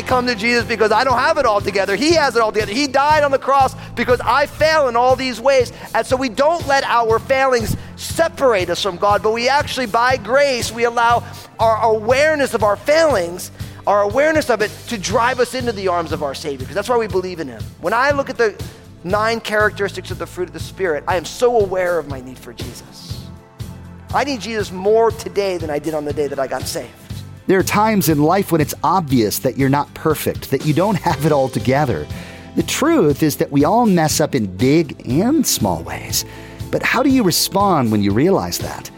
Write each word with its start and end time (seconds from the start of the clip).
I 0.00 0.02
come 0.02 0.26
to 0.28 0.34
Jesus 0.34 0.64
because 0.64 0.92
I 0.92 1.04
don't 1.04 1.18
have 1.18 1.36
it 1.36 1.44
all 1.44 1.60
together. 1.60 1.96
He 1.96 2.14
has 2.14 2.36
it 2.36 2.40
all 2.40 2.52
together. 2.52 2.72
He 2.72 2.86
died 2.86 3.22
on 3.22 3.30
the 3.30 3.38
cross 3.38 3.74
because 3.94 4.20
I 4.20 4.46
fail 4.46 4.88
in 4.88 4.96
all 4.96 5.16
these 5.16 5.40
ways. 5.40 5.72
And 5.94 6.06
so 6.06 6.16
we 6.16 6.28
don't 6.28 6.66
let 6.66 6.84
our 6.84 7.18
failings 7.18 7.76
separate 8.10 8.70
us 8.70 8.82
from 8.82 8.96
God, 8.96 9.22
but 9.22 9.32
we 9.32 9.48
actually, 9.48 9.86
by 9.86 10.16
grace, 10.16 10.72
we 10.72 10.84
allow 10.84 11.24
our 11.58 11.82
awareness 11.94 12.54
of 12.54 12.62
our 12.62 12.76
failings, 12.76 13.50
our 13.86 14.02
awareness 14.02 14.50
of 14.50 14.60
it, 14.60 14.70
to 14.88 14.98
drive 14.98 15.40
us 15.40 15.54
into 15.54 15.72
the 15.72 15.88
arms 15.88 16.12
of 16.12 16.22
our 16.22 16.34
Savior, 16.34 16.58
because 16.58 16.74
that's 16.74 16.88
why 16.88 16.98
we 16.98 17.06
believe 17.06 17.40
in 17.40 17.48
Him. 17.48 17.62
When 17.80 17.92
I 17.92 18.10
look 18.10 18.28
at 18.28 18.36
the 18.36 18.62
nine 19.04 19.40
characteristics 19.40 20.10
of 20.10 20.18
the 20.18 20.26
fruit 20.26 20.48
of 20.48 20.52
the 20.52 20.60
Spirit, 20.60 21.04
I 21.08 21.16
am 21.16 21.24
so 21.24 21.60
aware 21.60 21.98
of 21.98 22.08
my 22.08 22.20
need 22.20 22.38
for 22.38 22.52
Jesus. 22.52 23.26
I 24.12 24.24
need 24.24 24.40
Jesus 24.40 24.72
more 24.72 25.10
today 25.10 25.56
than 25.56 25.70
I 25.70 25.78
did 25.78 25.94
on 25.94 26.04
the 26.04 26.12
day 26.12 26.26
that 26.26 26.38
I 26.38 26.46
got 26.46 26.62
saved. 26.62 26.90
There 27.46 27.58
are 27.58 27.64
times 27.64 28.08
in 28.08 28.22
life 28.22 28.52
when 28.52 28.60
it's 28.60 28.74
obvious 28.84 29.40
that 29.40 29.56
you're 29.56 29.68
not 29.68 29.92
perfect, 29.94 30.50
that 30.50 30.66
you 30.66 30.74
don't 30.74 30.96
have 31.08 31.26
it 31.26 31.32
all 31.32 31.48
together. 31.48 32.06
The 32.56 32.62
truth 32.64 33.22
is 33.22 33.36
that 33.36 33.50
we 33.50 33.64
all 33.64 33.86
mess 33.86 34.20
up 34.20 34.34
in 34.34 34.56
big 34.56 35.06
and 35.08 35.46
small 35.46 35.82
ways. 35.82 36.24
But 36.70 36.82
how 36.82 37.02
do 37.02 37.10
you 37.10 37.22
respond 37.22 37.90
when 37.90 38.02
you 38.02 38.12
realize 38.12 38.58
that? 38.58 38.90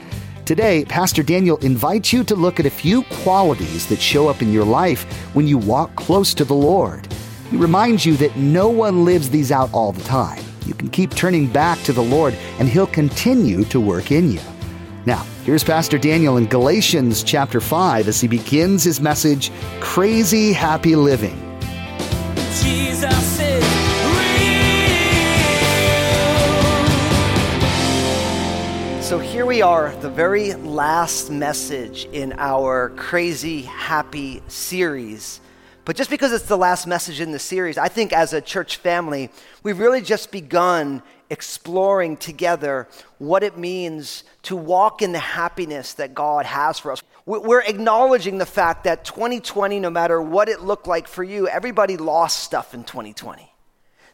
Today, 0.45 0.85
Pastor 0.85 1.23
Daniel 1.23 1.57
invites 1.59 2.13
you 2.13 2.25
to 2.25 2.35
look 2.35 2.59
at 2.59 2.67
a 2.67 2.71
few 2.71 3.05
qualities 3.05 3.87
that 3.87 4.01
show 4.01 4.29
up 4.29 4.43
in 4.43 4.53
your 4.53 4.65
life 4.65 5.05
when 5.35 5.47
you 5.47 5.57
walk 5.57 5.95
close 5.95 6.35
to 6.35 6.45
the 6.45 6.55
Lord. 6.55 7.07
He 7.51 7.57
reminds 7.57 8.05
you 8.05 8.17
that 8.17 8.37
no 8.37 8.69
one 8.69 9.05
lives 9.05 9.31
these 9.31 9.53
out 9.53 9.73
all 9.73 9.93
the 9.93 10.03
time. 10.03 10.43
You 10.67 10.75
can 10.75 10.91
keep 10.91 11.15
turning 11.15 11.47
back 11.47 11.81
to 11.83 11.93
the 11.93 12.03
Lord, 12.03 12.35
and 12.59 12.69
He'll 12.69 12.87
continue 12.87 13.65
to 13.67 13.81
work 13.81 14.11
in 14.11 14.33
you. 14.33 14.41
Now, 15.07 15.25
here's 15.45 15.65
Pastor 15.65 15.99
Daniel 15.99 16.37
in 16.37 16.47
Galatians 16.47 17.23
chapter 17.23 17.61
5 17.61 18.07
as 18.07 18.21
he 18.21 18.29
begins 18.29 18.85
his 18.85 19.01
message 19.01 19.51
Crazy 19.81 20.53
Happy 20.53 20.95
Living. 20.95 21.52
So 29.13 29.19
here 29.19 29.45
we 29.45 29.61
are, 29.61 29.95
the 29.97 30.09
very 30.09 30.55
last 30.55 31.31
message 31.31 32.07
in 32.07 32.33
our 32.39 32.89
Crazy 32.97 33.61
Happy 33.61 34.43
series. 34.49 35.43
But 35.85 35.97
just 35.97 36.09
because 36.09 36.33
it's 36.33 36.47
the 36.47 36.57
last 36.57 36.87
message 36.87 37.21
in 37.21 37.31
the 37.31 37.39
series, 37.39 37.77
I 37.77 37.89
think 37.89 38.15
as 38.15 38.33
a 38.33 38.41
church 38.41 38.79
family, 38.79 39.29
we've 39.63 39.79
really 39.79 40.01
just 40.01 40.31
begun 40.31 41.03
exploring 41.29 42.17
together 42.17 42.89
what 43.19 43.43
it 43.43 43.59
means 43.59 44.25
to 44.45 44.57
walk 44.57 45.03
in 45.03 45.13
the 45.13 45.19
happiness 45.19 45.93
that 45.93 46.15
God 46.15 46.47
has 46.47 46.79
for 46.79 46.91
us. 46.91 47.03
We're 47.27 47.61
acknowledging 47.61 48.39
the 48.39 48.47
fact 48.47 48.85
that 48.85 49.05
2020, 49.05 49.79
no 49.79 49.91
matter 49.91 50.23
what 50.23 50.49
it 50.49 50.63
looked 50.63 50.87
like 50.87 51.07
for 51.07 51.23
you, 51.23 51.47
everybody 51.49 51.99
lost 51.99 52.39
stuff 52.39 52.73
in 52.73 52.83
2020. 52.83 53.53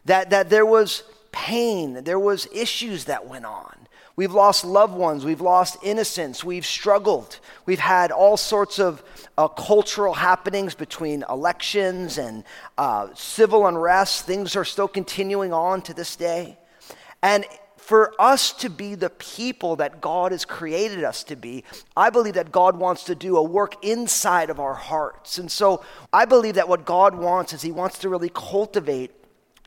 That, 0.03 0.31
that 0.31 0.49
there 0.49 0.65
was 0.65 1.03
pain, 1.31 2.03
there 2.03 2.19
was 2.19 2.49
issues 2.53 3.05
that 3.05 3.27
went 3.27 3.45
on. 3.45 3.87
We've 4.19 4.33
lost 4.33 4.65
loved 4.65 4.95
ones. 4.95 5.23
We've 5.23 5.39
lost 5.39 5.77
innocence. 5.81 6.43
We've 6.43 6.65
struggled. 6.65 7.39
We've 7.65 7.79
had 7.79 8.11
all 8.11 8.35
sorts 8.35 8.77
of 8.77 9.01
uh, 9.37 9.47
cultural 9.47 10.13
happenings 10.13 10.75
between 10.75 11.23
elections 11.29 12.17
and 12.17 12.43
uh, 12.77 13.07
civil 13.13 13.65
unrest. 13.65 14.25
Things 14.25 14.57
are 14.57 14.65
still 14.65 14.89
continuing 14.89 15.53
on 15.53 15.81
to 15.83 15.93
this 15.93 16.17
day. 16.17 16.57
And 17.23 17.45
for 17.77 18.13
us 18.19 18.51
to 18.55 18.69
be 18.69 18.93
the 18.93 19.09
people 19.09 19.77
that 19.77 20.01
God 20.01 20.33
has 20.33 20.43
created 20.43 21.05
us 21.05 21.23
to 21.23 21.37
be, 21.37 21.63
I 21.95 22.09
believe 22.09 22.33
that 22.33 22.51
God 22.51 22.77
wants 22.77 23.05
to 23.05 23.15
do 23.15 23.37
a 23.37 23.41
work 23.41 23.85
inside 23.85 24.49
of 24.49 24.59
our 24.59 24.73
hearts. 24.73 25.37
And 25.37 25.49
so 25.49 25.81
I 26.11 26.25
believe 26.25 26.55
that 26.55 26.67
what 26.67 26.83
God 26.83 27.15
wants 27.15 27.53
is 27.53 27.61
He 27.61 27.71
wants 27.71 27.99
to 27.99 28.09
really 28.09 28.31
cultivate 28.35 29.11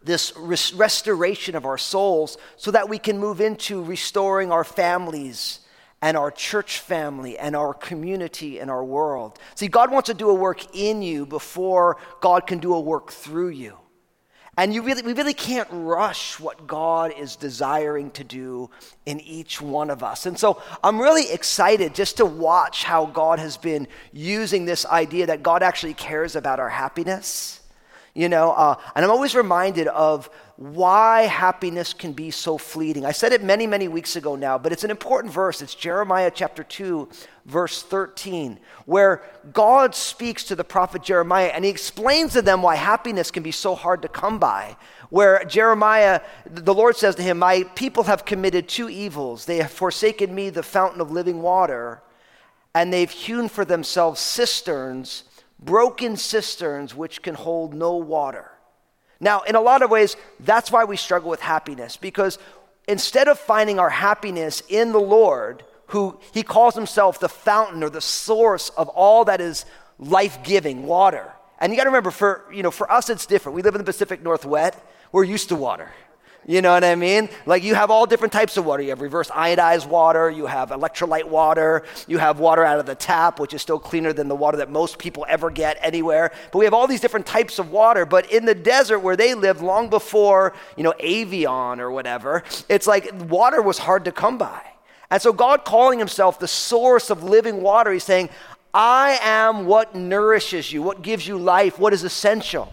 this 0.04 0.32
res- 0.36 0.72
restoration 0.72 1.54
of 1.54 1.64
our 1.64 1.78
souls 1.78 2.38
so 2.56 2.70
that 2.70 2.88
we 2.88 2.98
can 2.98 3.18
move 3.18 3.40
into 3.40 3.82
restoring 3.82 4.52
our 4.52 4.64
families 4.64 5.60
and 6.00 6.16
our 6.16 6.30
church 6.30 6.80
family 6.80 7.38
and 7.38 7.54
our 7.54 7.72
community 7.72 8.58
and 8.58 8.70
our 8.70 8.84
world. 8.84 9.38
See, 9.54 9.68
God 9.68 9.90
wants 9.90 10.08
to 10.08 10.14
do 10.14 10.28
a 10.28 10.34
work 10.34 10.74
in 10.74 11.00
you 11.00 11.24
before 11.24 11.96
God 12.20 12.46
can 12.46 12.58
do 12.58 12.74
a 12.74 12.80
work 12.80 13.12
through 13.12 13.50
you. 13.50 13.78
And 14.58 14.74
you 14.74 14.82
really, 14.82 15.00
we 15.00 15.14
really 15.14 15.32
can't 15.32 15.68
rush 15.70 16.38
what 16.38 16.66
God 16.66 17.14
is 17.16 17.36
desiring 17.36 18.10
to 18.12 18.24
do 18.24 18.68
in 19.06 19.18
each 19.20 19.62
one 19.62 19.88
of 19.88 20.02
us. 20.02 20.26
And 20.26 20.38
so 20.38 20.60
I'm 20.84 21.00
really 21.00 21.32
excited 21.32 21.94
just 21.94 22.18
to 22.18 22.26
watch 22.26 22.84
how 22.84 23.06
God 23.06 23.38
has 23.38 23.56
been 23.56 23.88
using 24.12 24.66
this 24.66 24.84
idea 24.84 25.26
that 25.26 25.42
God 25.42 25.62
actually 25.62 25.94
cares 25.94 26.36
about 26.36 26.60
our 26.60 26.68
happiness 26.68 27.61
you 28.14 28.28
know, 28.28 28.52
uh, 28.52 28.74
and 28.94 29.04
I'm 29.04 29.10
always 29.10 29.34
reminded 29.34 29.88
of 29.88 30.28
why 30.56 31.22
happiness 31.22 31.94
can 31.94 32.12
be 32.12 32.30
so 32.30 32.58
fleeting. 32.58 33.06
I 33.06 33.12
said 33.12 33.32
it 33.32 33.42
many, 33.42 33.66
many 33.66 33.88
weeks 33.88 34.16
ago 34.16 34.36
now, 34.36 34.58
but 34.58 34.70
it's 34.70 34.84
an 34.84 34.90
important 34.90 35.32
verse. 35.32 35.62
It's 35.62 35.74
Jeremiah 35.74 36.30
chapter 36.32 36.62
2, 36.62 37.08
verse 37.46 37.82
13, 37.82 38.60
where 38.84 39.22
God 39.54 39.94
speaks 39.94 40.44
to 40.44 40.54
the 40.54 40.62
prophet 40.62 41.02
Jeremiah 41.02 41.52
and 41.54 41.64
he 41.64 41.70
explains 41.70 42.34
to 42.34 42.42
them 42.42 42.60
why 42.60 42.76
happiness 42.76 43.30
can 43.30 43.42
be 43.42 43.50
so 43.50 43.74
hard 43.74 44.02
to 44.02 44.08
come 44.08 44.38
by. 44.38 44.76
Where 45.08 45.42
Jeremiah, 45.44 46.20
the 46.46 46.74
Lord 46.74 46.96
says 46.96 47.14
to 47.16 47.22
him, 47.22 47.38
My 47.38 47.64
people 47.74 48.04
have 48.04 48.26
committed 48.26 48.68
two 48.68 48.90
evils. 48.90 49.46
They 49.46 49.58
have 49.58 49.70
forsaken 49.70 50.34
me, 50.34 50.50
the 50.50 50.62
fountain 50.62 51.00
of 51.00 51.10
living 51.10 51.40
water, 51.40 52.02
and 52.74 52.92
they've 52.92 53.10
hewn 53.10 53.48
for 53.48 53.64
themselves 53.64 54.20
cisterns 54.20 55.24
broken 55.64 56.16
cisterns 56.16 56.94
which 56.94 57.22
can 57.22 57.34
hold 57.34 57.74
no 57.74 57.96
water. 57.96 58.50
Now, 59.20 59.42
in 59.42 59.54
a 59.54 59.60
lot 59.60 59.82
of 59.82 59.90
ways, 59.90 60.16
that's 60.40 60.72
why 60.72 60.84
we 60.84 60.96
struggle 60.96 61.30
with 61.30 61.40
happiness, 61.40 61.96
because 61.96 62.38
instead 62.88 63.28
of 63.28 63.38
finding 63.38 63.78
our 63.78 63.90
happiness 63.90 64.62
in 64.68 64.92
the 64.92 65.00
Lord, 65.00 65.62
who 65.86 66.18
he 66.32 66.42
calls 66.42 66.74
himself 66.74 67.20
the 67.20 67.28
fountain 67.28 67.84
or 67.84 67.90
the 67.90 68.00
source 68.00 68.70
of 68.70 68.88
all 68.88 69.24
that 69.26 69.40
is 69.40 69.64
life 69.98 70.42
giving, 70.42 70.86
water. 70.86 71.32
And 71.60 71.72
you 71.72 71.76
got 71.76 71.84
to 71.84 71.90
remember, 71.90 72.10
for, 72.10 72.44
you 72.52 72.64
know, 72.64 72.72
for 72.72 72.90
us, 72.90 73.08
it's 73.08 73.26
different. 73.26 73.54
We 73.54 73.62
live 73.62 73.74
in 73.74 73.78
the 73.78 73.84
Pacific 73.84 74.22
Northwest, 74.22 74.78
we're 75.12 75.24
used 75.24 75.50
to 75.50 75.56
water. 75.56 75.90
You 76.44 76.60
know 76.60 76.72
what 76.72 76.82
I 76.82 76.96
mean? 76.96 77.28
Like 77.46 77.62
you 77.62 77.76
have 77.76 77.92
all 77.92 78.04
different 78.04 78.32
types 78.32 78.56
of 78.56 78.64
water. 78.64 78.82
You 78.82 78.90
have 78.90 79.00
reverse 79.00 79.28
iodized 79.28 79.86
water, 79.86 80.28
you 80.28 80.46
have 80.46 80.70
electrolyte 80.70 81.28
water, 81.28 81.84
you 82.08 82.18
have 82.18 82.40
water 82.40 82.64
out 82.64 82.80
of 82.80 82.86
the 82.86 82.96
tap, 82.96 83.38
which 83.38 83.54
is 83.54 83.62
still 83.62 83.78
cleaner 83.78 84.12
than 84.12 84.26
the 84.26 84.34
water 84.34 84.56
that 84.56 84.68
most 84.68 84.98
people 84.98 85.24
ever 85.28 85.50
get 85.50 85.78
anywhere. 85.80 86.32
But 86.50 86.58
we 86.58 86.64
have 86.64 86.74
all 86.74 86.88
these 86.88 87.00
different 87.00 87.26
types 87.26 87.60
of 87.60 87.70
water. 87.70 88.04
But 88.04 88.32
in 88.32 88.44
the 88.44 88.56
desert 88.56 88.98
where 88.98 89.14
they 89.14 89.34
lived 89.34 89.60
long 89.60 89.88
before, 89.88 90.52
you 90.76 90.82
know, 90.82 90.94
Evian 90.98 91.78
or 91.78 91.92
whatever, 91.92 92.42
it's 92.68 92.88
like 92.88 93.12
water 93.28 93.62
was 93.62 93.78
hard 93.78 94.04
to 94.06 94.12
come 94.12 94.36
by. 94.36 94.62
And 95.12 95.22
so 95.22 95.32
God 95.32 95.64
calling 95.64 96.00
himself 96.00 96.40
the 96.40 96.48
source 96.48 97.10
of 97.10 97.22
living 97.22 97.62
water, 97.62 97.92
he's 97.92 98.02
saying, 98.02 98.30
I 98.74 99.18
am 99.22 99.66
what 99.66 99.94
nourishes 99.94 100.72
you, 100.72 100.82
what 100.82 101.02
gives 101.02 101.28
you 101.28 101.38
life, 101.38 101.78
what 101.78 101.92
is 101.92 102.02
essential. 102.02 102.72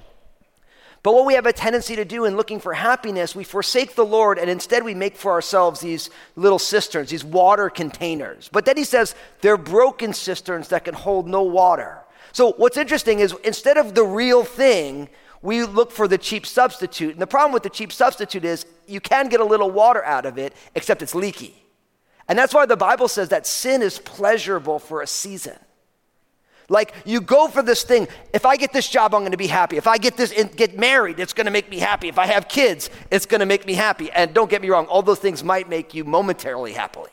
But 1.01 1.13
what 1.13 1.25
we 1.25 1.35
have 1.35 1.45
a 1.45 1.53
tendency 1.53 1.95
to 1.95 2.03
do 2.03 2.25
in 2.25 2.35
looking 2.35 2.59
for 2.59 2.73
happiness, 2.73 3.33
we 3.33 3.45
forsake 3.45 3.95
the 3.95 4.05
Lord 4.05 4.37
and 4.37 4.49
instead 4.49 4.83
we 4.83 4.93
make 4.93 5.15
for 5.15 5.31
ourselves 5.31 5.79
these 5.79 6.09
little 6.35 6.59
cisterns, 6.59 7.09
these 7.09 7.23
water 7.23 7.69
containers. 7.69 8.49
But 8.51 8.65
then 8.65 8.75
he 8.75 8.83
says 8.83 9.15
they're 9.41 9.57
broken 9.57 10.13
cisterns 10.13 10.67
that 10.69 10.83
can 10.83 10.93
hold 10.93 11.27
no 11.27 11.43
water. 11.43 11.99
So 12.33 12.51
what's 12.53 12.77
interesting 12.77 13.19
is 13.19 13.33
instead 13.43 13.77
of 13.77 13.95
the 13.95 14.03
real 14.03 14.43
thing, 14.43 15.09
we 15.41 15.63
look 15.63 15.91
for 15.91 16.07
the 16.07 16.17
cheap 16.17 16.45
substitute. 16.45 17.13
And 17.13 17.21
the 17.21 17.27
problem 17.27 17.53
with 17.53 17.63
the 17.63 17.69
cheap 17.69 17.93
substitute 17.93 18.43
is 18.43 18.65
you 18.85 18.99
can 18.99 19.29
get 19.29 19.39
a 19.39 19.45
little 19.45 19.71
water 19.71 20.03
out 20.03 20.25
of 20.25 20.37
it, 20.37 20.53
except 20.75 21.01
it's 21.01 21.15
leaky. 21.15 21.55
And 22.27 22.37
that's 22.37 22.53
why 22.53 22.65
the 22.65 22.77
Bible 22.77 23.07
says 23.07 23.29
that 23.29 23.47
sin 23.47 23.81
is 23.81 23.99
pleasurable 23.99 24.79
for 24.79 25.01
a 25.01 25.07
season. 25.07 25.57
Like 26.69 26.93
you 27.05 27.19
go 27.19 27.47
for 27.47 27.61
this 27.61 27.83
thing. 27.83 28.07
If 28.33 28.45
I 28.45 28.55
get 28.55 28.71
this 28.71 28.87
job, 28.87 29.13
I'm 29.13 29.21
going 29.21 29.31
to 29.31 29.37
be 29.37 29.47
happy. 29.47 29.77
If 29.77 29.87
I 29.87 29.97
get 29.97 30.15
this 30.15 30.31
and 30.31 30.55
get 30.55 30.77
married, 30.77 31.19
it's 31.19 31.33
going 31.33 31.45
to 31.45 31.51
make 31.51 31.69
me 31.69 31.79
happy. 31.79 32.07
If 32.07 32.17
I 32.17 32.27
have 32.27 32.47
kids, 32.47 32.89
it's 33.11 33.25
going 33.25 33.39
to 33.39 33.45
make 33.45 33.65
me 33.65 33.73
happy. 33.73 34.11
And 34.11 34.33
don't 34.33 34.49
get 34.49 34.61
me 34.61 34.69
wrong, 34.69 34.85
all 34.85 35.01
those 35.01 35.19
things 35.19 35.43
might 35.43 35.67
make 35.67 35.93
you 35.93 36.05
momentarily 36.05 36.73
happily, 36.73 37.11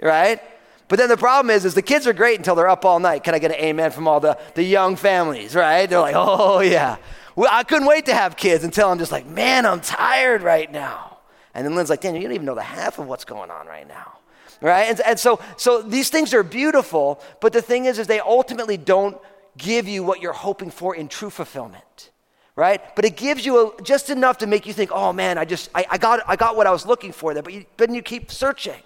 right? 0.00 0.40
But 0.88 0.98
then 0.98 1.08
the 1.08 1.16
problem 1.16 1.50
is, 1.50 1.64
is 1.64 1.74
the 1.74 1.82
kids 1.82 2.06
are 2.06 2.12
great 2.12 2.38
until 2.38 2.54
they're 2.54 2.68
up 2.68 2.84
all 2.84 3.00
night. 3.00 3.24
Can 3.24 3.34
I 3.34 3.38
get 3.38 3.50
an 3.50 3.56
amen 3.56 3.92
from 3.92 4.06
all 4.06 4.20
the, 4.20 4.38
the 4.54 4.62
young 4.62 4.96
families, 4.96 5.54
right? 5.54 5.88
They're 5.88 6.00
like, 6.00 6.14
oh 6.16 6.60
yeah. 6.60 6.96
Well, 7.34 7.48
I 7.50 7.64
couldn't 7.64 7.88
wait 7.88 8.06
to 8.06 8.14
have 8.14 8.36
kids 8.36 8.62
until 8.62 8.90
I'm 8.90 8.98
just 8.98 9.10
like, 9.10 9.26
man, 9.26 9.64
I'm 9.64 9.80
tired 9.80 10.42
right 10.42 10.70
now. 10.70 11.18
And 11.54 11.66
then 11.66 11.74
Lynn's 11.74 11.90
like, 11.90 12.00
Dan, 12.00 12.14
you 12.14 12.22
don't 12.22 12.32
even 12.32 12.46
know 12.46 12.54
the 12.54 12.62
half 12.62 12.98
of 12.98 13.06
what's 13.06 13.24
going 13.24 13.50
on 13.50 13.66
right 13.66 13.88
now. 13.88 14.18
Right? 14.62 14.88
And, 14.88 15.00
and 15.00 15.18
so, 15.18 15.40
so 15.56 15.82
these 15.82 16.08
things 16.08 16.32
are 16.32 16.42
beautiful, 16.42 17.20
but 17.40 17.52
the 17.52 17.60
thing 17.60 17.84
is, 17.86 17.98
is 17.98 18.06
they 18.06 18.20
ultimately 18.20 18.76
don't 18.76 19.18
give 19.58 19.88
you 19.88 20.02
what 20.04 20.22
you're 20.22 20.32
hoping 20.32 20.70
for 20.70 20.94
in 20.94 21.08
true 21.08 21.30
fulfillment. 21.30 22.10
Right? 22.54 22.80
But 22.94 23.04
it 23.04 23.16
gives 23.16 23.44
you 23.44 23.76
a, 23.78 23.82
just 23.82 24.08
enough 24.08 24.38
to 24.38 24.46
make 24.46 24.66
you 24.66 24.72
think, 24.72 24.90
oh 24.92 25.12
man, 25.12 25.36
I 25.36 25.44
just, 25.44 25.68
I, 25.74 25.84
I, 25.90 25.98
got, 25.98 26.20
I 26.28 26.36
got 26.36 26.56
what 26.56 26.66
I 26.66 26.70
was 26.70 26.86
looking 26.86 27.12
for 27.12 27.34
there. 27.34 27.42
But 27.42 27.52
you, 27.52 27.64
then 27.76 27.92
you 27.92 28.02
keep 28.02 28.30
searching. 28.30 28.80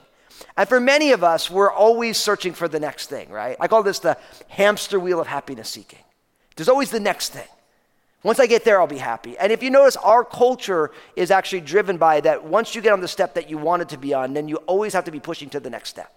And 0.57 0.69
for 0.69 0.81
many 0.81 1.13
of 1.13 1.23
us, 1.23 1.51
we're 1.51 1.71
always 1.71 2.17
searching 2.17 2.53
for 2.53 2.69
the 2.69 2.81
next 2.81 3.09
thing, 3.09 3.29
right? 3.29 3.57
I 3.61 3.69
call 3.69 3.83
this 3.83 3.99
the 3.99 4.17
hamster 4.49 4.99
wheel 4.99 5.21
of 5.21 5.27
happiness 5.27 5.69
seeking. 5.69 5.99
There's 6.57 6.69
always 6.69 6.91
the 6.91 7.01
next 7.01 7.31
thing. 7.31 7.49
Once 8.27 8.41
I 8.41 8.49
get 8.49 8.65
there, 8.65 8.81
I'll 8.81 8.89
be 8.89 8.99
happy. 8.99 9.39
And 9.39 9.53
if 9.53 9.63
you 9.63 9.71
notice, 9.71 9.95
our 9.95 10.25
culture 10.25 10.91
is 11.15 11.31
actually 11.31 11.61
driven 11.61 11.97
by 11.97 12.21
that 12.23 12.43
once 12.43 12.75
you 12.75 12.83
get 12.83 12.93
on 12.93 13.01
the 13.01 13.07
step 13.07 13.35
that 13.35 13.49
you 13.49 13.57
wanted 13.57 13.91
to 13.91 13.97
be 13.97 14.15
on, 14.15 14.35
then 14.35 14.49
you 14.49 14.57
always 14.67 14.95
have 14.95 15.05
to 15.05 15.13
be 15.13 15.21
pushing 15.21 15.49
to 15.51 15.61
the 15.61 15.71
next 15.71 15.91
step. 15.91 16.13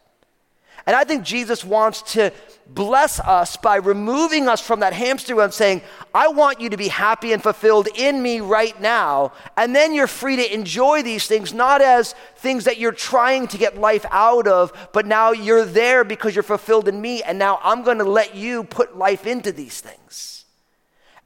And 0.88 0.96
I 0.96 1.04
think 1.04 1.24
Jesus 1.24 1.64
wants 1.64 2.02
to 2.14 2.34
bless 2.68 3.20
us 3.20 3.58
by 3.58 3.76
removing 3.76 4.48
us 4.48 4.60
from 4.60 4.80
that 4.80 4.94
hamster 4.94 5.36
wheel 5.36 5.46
and 5.46 5.54
saying, 5.54 5.84
I 6.12 6.30
want 6.30 6.60
you 6.60 6.72
to 6.72 6.78
be 6.78 6.88
happy 6.88 7.32
and 7.32 7.44
fulfilled 7.44 7.88
in 7.96 8.24
me 8.24 8.40
right 8.40 8.82
now. 8.82 9.32
And 9.56 9.76
then 9.76 9.94
you're 9.94 10.08
free 10.08 10.38
to 10.38 10.52
enjoy 10.52 11.04
these 11.04 11.28
things, 11.28 11.54
not 11.54 11.80
as 11.80 12.16
things 12.38 12.64
that 12.64 12.80
you're 12.80 12.92
trying 12.92 13.46
to 13.50 13.58
get 13.60 13.78
life 13.78 14.08
out 14.10 14.48
of, 14.48 14.74
but 14.94 15.06
now 15.06 15.32
you're 15.32 15.64
there 15.64 16.04
because 16.04 16.36
you're 16.36 16.42
fulfilled 16.42 16.88
in 16.88 17.00
me. 17.00 17.22
And 17.22 17.38
now 17.38 17.60
I'm 17.62 17.84
going 17.84 18.00
to 18.00 18.04
let 18.04 18.34
you 18.34 18.64
put 18.64 18.98
life 18.98 19.28
into 19.28 19.52
these 19.52 19.80
things. 19.80 20.39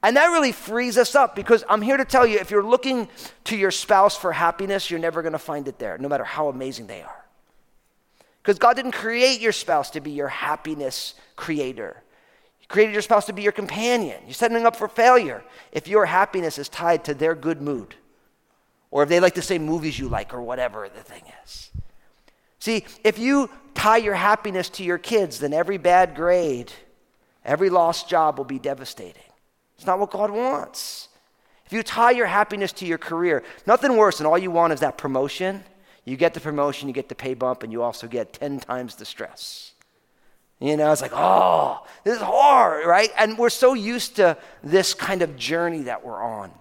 And 0.04 0.18
that 0.18 0.26
really 0.26 0.52
frees 0.52 0.98
us 0.98 1.14
up 1.14 1.34
because 1.34 1.64
I'm 1.66 1.80
here 1.80 1.96
to 1.96 2.04
tell 2.04 2.26
you 2.26 2.38
if 2.38 2.50
you're 2.50 2.62
looking 2.62 3.08
to 3.44 3.56
your 3.56 3.70
spouse 3.70 4.14
for 4.14 4.32
happiness, 4.32 4.90
you're 4.90 5.00
never 5.00 5.22
going 5.22 5.32
to 5.32 5.38
find 5.38 5.66
it 5.66 5.78
there, 5.78 5.96
no 5.96 6.10
matter 6.10 6.24
how 6.24 6.48
amazing 6.48 6.88
they 6.88 7.00
are. 7.00 7.24
Because 8.42 8.58
God 8.58 8.76
didn't 8.76 8.92
create 8.92 9.40
your 9.40 9.52
spouse 9.52 9.88
to 9.92 10.02
be 10.02 10.10
your 10.10 10.28
happiness 10.28 11.14
creator. 11.36 12.02
He 12.58 12.66
created 12.66 12.92
your 12.92 13.00
spouse 13.00 13.24
to 13.26 13.32
be 13.32 13.40
your 13.40 13.52
companion. 13.52 14.20
You're 14.26 14.34
setting 14.34 14.66
up 14.66 14.76
for 14.76 14.88
failure 14.88 15.42
if 15.72 15.88
your 15.88 16.04
happiness 16.04 16.58
is 16.58 16.68
tied 16.68 17.04
to 17.04 17.14
their 17.14 17.34
good 17.34 17.62
mood 17.62 17.94
or 18.90 19.04
if 19.04 19.08
they 19.08 19.20
like 19.20 19.34
the 19.34 19.40
same 19.40 19.64
movies 19.64 19.98
you 19.98 20.08
like 20.10 20.34
or 20.34 20.42
whatever 20.42 20.86
the 20.86 21.02
thing 21.02 21.22
is. 21.44 21.70
See, 22.58 22.84
if 23.04 23.18
you 23.18 23.48
tie 23.74 23.96
your 23.96 24.16
happiness 24.16 24.68
to 24.70 24.84
your 24.84 24.98
kids, 24.98 25.38
then 25.38 25.54
every 25.54 25.78
bad 25.78 26.14
grade, 26.14 26.74
every 27.42 27.70
lost 27.70 28.06
job 28.06 28.36
will 28.36 28.44
be 28.44 28.58
devastating. 28.58 29.22
It's 29.76 29.86
not 29.86 29.98
what 29.98 30.10
God 30.10 30.30
wants. 30.30 31.08
If 31.66 31.72
you 31.72 31.82
tie 31.82 32.10
your 32.10 32.26
happiness 32.26 32.72
to 32.74 32.86
your 32.86 32.98
career, 32.98 33.42
nothing 33.66 33.96
worse 33.96 34.18
than 34.18 34.26
all 34.26 34.38
you 34.38 34.50
want 34.50 34.72
is 34.72 34.80
that 34.80 34.98
promotion 34.98 35.64
you 36.04 36.16
get 36.16 36.34
the 36.34 36.40
promotion, 36.40 36.88
you 36.88 36.94
get 36.94 37.08
the 37.08 37.14
pay 37.14 37.34
bump, 37.34 37.62
and 37.62 37.72
you 37.72 37.82
also 37.82 38.06
get 38.06 38.34
10 38.34 38.60
times 38.60 38.96
the 38.96 39.04
stress. 39.04 39.72
You 40.60 40.76
know, 40.76 40.92
it's 40.92 41.02
like, 41.02 41.12
oh, 41.14 41.86
this 42.04 42.16
is 42.16 42.22
hard, 42.22 42.86
right? 42.86 43.10
And 43.18 43.38
we're 43.38 43.50
so 43.50 43.74
used 43.74 44.16
to 44.16 44.36
this 44.62 44.94
kind 44.94 45.22
of 45.22 45.36
journey 45.36 45.82
that 45.82 46.04
we're 46.04 46.22
on. 46.22 46.52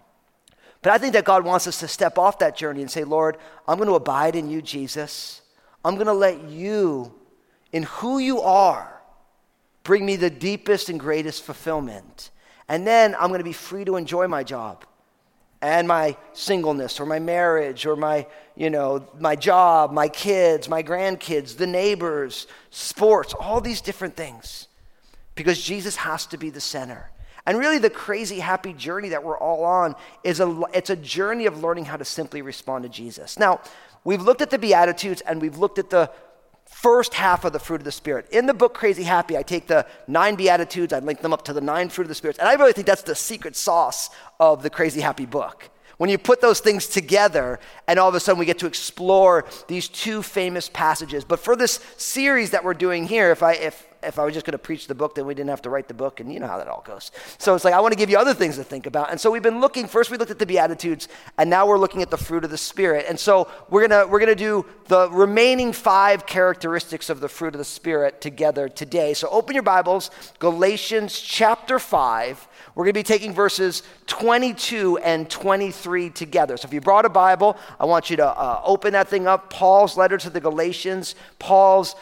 But 0.82 0.92
I 0.92 0.98
think 0.98 1.14
that 1.14 1.26
God 1.26 1.46
wants 1.46 1.68
us 1.68 1.80
to 1.80 1.88
step 1.88 2.18
off 2.18 2.40
that 2.40 2.58
journey 2.58 2.82
and 2.82 2.92
say, 2.92 3.04
Lord, 3.04 3.38
I'm 3.68 3.78
going 3.78 3.88
to 3.90 3.96
abide 3.96 4.36
in 4.36 4.50
you, 4.50 4.62
Jesus. 4.62 5.42
I'm 5.86 5.96
going 5.96 6.08
to 6.08 6.14
let 6.14 6.44
you, 6.44 7.14
in 7.72 7.84
who 7.84 8.20
you 8.20 8.42
are, 8.42 9.02
bring 9.84 10.06
me 10.06 10.16
the 10.16 10.30
deepest 10.30 10.90
and 10.90 11.00
greatest 11.00 11.44
fulfillment. 11.44 12.32
And 12.68 12.88
then 12.88 13.16
I'm 13.16 13.28
going 13.28 13.40
to 13.40 13.44
be 13.44 13.54
free 13.54 13.86
to 13.86 13.96
enjoy 13.96 14.28
my 14.28 14.44
job 14.44 14.86
and 15.64 15.88
my 15.88 16.18
singleness 16.34 17.00
or 17.00 17.06
my 17.06 17.20
marriage 17.20 17.86
or 17.86 17.96
my 17.96 18.28
you 18.56 18.70
know 18.70 19.08
my 19.18 19.34
job 19.34 19.94
my 19.94 20.10
kids 20.10 20.68
my 20.68 20.84
grandkids 20.84 21.56
the 21.56 21.66
neighbors 21.66 22.48
sports 22.70 23.34
all 23.40 23.62
these 23.62 23.82
different 23.82 24.16
things. 24.16 24.68
Because 25.36 25.62
jesus 25.62 25.96
has 25.96 26.26
to 26.28 26.38
be 26.38 26.50
the 26.50 26.62
center. 26.62 27.10
And 27.46 27.58
really 27.58 27.78
the 27.78 27.90
crazy 27.90 28.40
happy 28.40 28.74
journey 28.74 29.10
that 29.10 29.24
we're 29.24 29.38
all 29.38 29.64
on 29.64 29.96
is 30.24 30.40
a 30.40 30.64
it's 30.74 30.90
a 30.90 30.96
journey 30.98 31.46
of 31.46 31.64
learning 31.64 31.86
how 31.86 31.98
to 31.98 32.06
simply 32.06 32.42
respond 32.42 32.84
to 32.84 32.90
jesus. 32.90 33.40
Now 33.40 33.62
we've 34.04 34.22
looked 34.22 34.42
at 34.42 34.50
the 34.50 34.60
beatitudes 34.60 35.22
and 35.22 35.42
we've 35.42 35.58
looked 35.58 35.80
at 35.80 35.90
the 35.90 36.12
first 36.66 37.14
half 37.14 37.46
of 37.46 37.54
the 37.54 37.60
fruit 37.60 37.82
of 37.82 37.86
the 37.86 37.92
Spirit. 37.92 38.28
In 38.32 38.46
the 38.46 38.54
book 38.54 38.74
Crazy 38.74 39.04
Happy, 39.04 39.38
I 39.38 39.44
take 39.44 39.68
the 39.68 39.86
nine 40.08 40.36
Beatitudes, 40.36 40.92
I 40.92 41.00
link 41.00 41.22
them 41.22 41.34
up 41.34 41.46
to 41.46 41.54
the 41.54 41.62
nine 41.62 41.90
fruit 41.90 42.04
of 42.04 42.10
the 42.10 42.16
Spirit. 42.16 42.38
And 42.40 42.48
I 42.48 42.54
really 42.54 42.74
think 42.74 42.88
that's 42.88 43.04
the 43.04 43.16
secret 43.16 43.56
sauce 43.56 44.10
of 44.40 44.64
the 44.64 44.70
Crazy 44.70 45.02
Happy 45.02 45.26
book. 45.26 45.70
When 45.98 46.10
you 46.10 46.18
put 46.18 46.42
those 46.42 46.60
things 46.60 46.88
together, 46.88 47.60
and 47.88 48.00
all 48.00 48.10
of 48.10 48.16
a 48.16 48.20
sudden 48.20 48.40
we 48.40 48.46
get 48.46 48.60
to 48.60 48.66
explore 48.66 49.46
these 49.68 49.88
two 49.88 50.24
famous 50.24 50.68
passages. 50.68 51.24
But 51.24 51.40
for 51.40 51.56
this 51.56 51.80
series 51.98 52.52
that 52.52 52.64
we're 52.64 52.74
doing 52.74 53.08
here, 53.08 53.32
if 53.32 53.44
I, 53.44 53.54
if, 53.54 53.88
if 54.06 54.20
I 54.20 54.26
was 54.26 54.34
just 54.34 54.46
going 54.46 54.54
to 54.54 54.58
preach 54.58 54.88
the 54.88 54.96
book, 54.96 55.16
then 55.16 55.26
we 55.26 55.34
didn't 55.34 55.50
have 55.50 55.62
to 55.64 55.70
write 55.70 55.88
the 55.88 55.94
book, 55.94 56.20
and 56.20 56.32
you 56.32 56.40
know 56.40 56.48
how 56.48 56.58
that 56.58 56.68
all 56.68 56.84
goes. 56.86 57.12
So 57.38 57.56
it's 57.56 57.66
like, 57.66 57.74
I 57.74 57.80
want 57.80 57.94
to 57.94 57.98
give 57.98 58.10
you 58.10 58.18
other 58.18 58.34
things 58.34 58.56
to 58.58 58.64
think 58.64 58.86
about. 58.86 59.12
And 59.12 59.20
so 59.20 59.32
we've 59.32 59.44
been 59.44 59.62
looking, 59.62 59.88
first 59.88 60.12
we 60.12 60.18
looked 60.18 60.32
at 60.32 60.40
the 60.40 60.46
Beatitudes, 60.46 61.08
and 61.38 61.50
now 61.50 61.66
we're 61.66 61.78
looking 61.78 62.02
at 62.02 62.10
the 62.10 62.18
fruit 62.18 62.44
of 62.44 62.52
the 62.52 62.58
Spirit. 62.58 63.06
And 63.08 63.20
so 63.20 63.50
we're 63.70 63.88
going 63.88 64.06
to 64.06 64.12
we're 64.12 64.20
gonna 64.20 64.36
do 64.36 64.66
the 64.88 65.10
remaining 65.10 65.74
five 65.74 66.26
characteristics 66.26 67.10
of 67.10 67.20
the 67.20 67.30
fruit 67.30 67.56
of 67.56 67.60
the 67.60 67.66
Spirit 67.66 68.22
together 68.22 68.70
today. 68.70 69.14
So 69.14 69.28
open 69.30 69.54
your 69.54 69.64
Bibles, 69.64 70.12
Galatians 70.40 71.20
chapter 71.20 71.80
5. 71.80 72.48
We're 72.76 72.86
going 72.86 72.94
to 72.94 73.00
be 73.00 73.04
taking 73.04 73.34
verses 73.34 73.84
22 74.08 74.98
and 75.00 75.30
23 75.30 76.10
together. 76.10 76.58
So 76.58 76.68
if 76.68 76.74
you 76.74 76.82
brought 76.82 77.06
a 77.06 77.10
Bible, 77.10 77.58
I 77.80 77.86
want 77.86 78.10
you 78.10 78.18
to 78.18 78.26
uh, 78.28 78.62
open 78.64 78.94
that 78.94 79.08
thing 79.08 79.28
up. 79.28 79.50
Paul's 79.50 79.96
letter 79.96 80.18
to 80.18 80.30
the 80.30 80.40
Galatians, 80.40 81.16
Paul's 81.40 81.96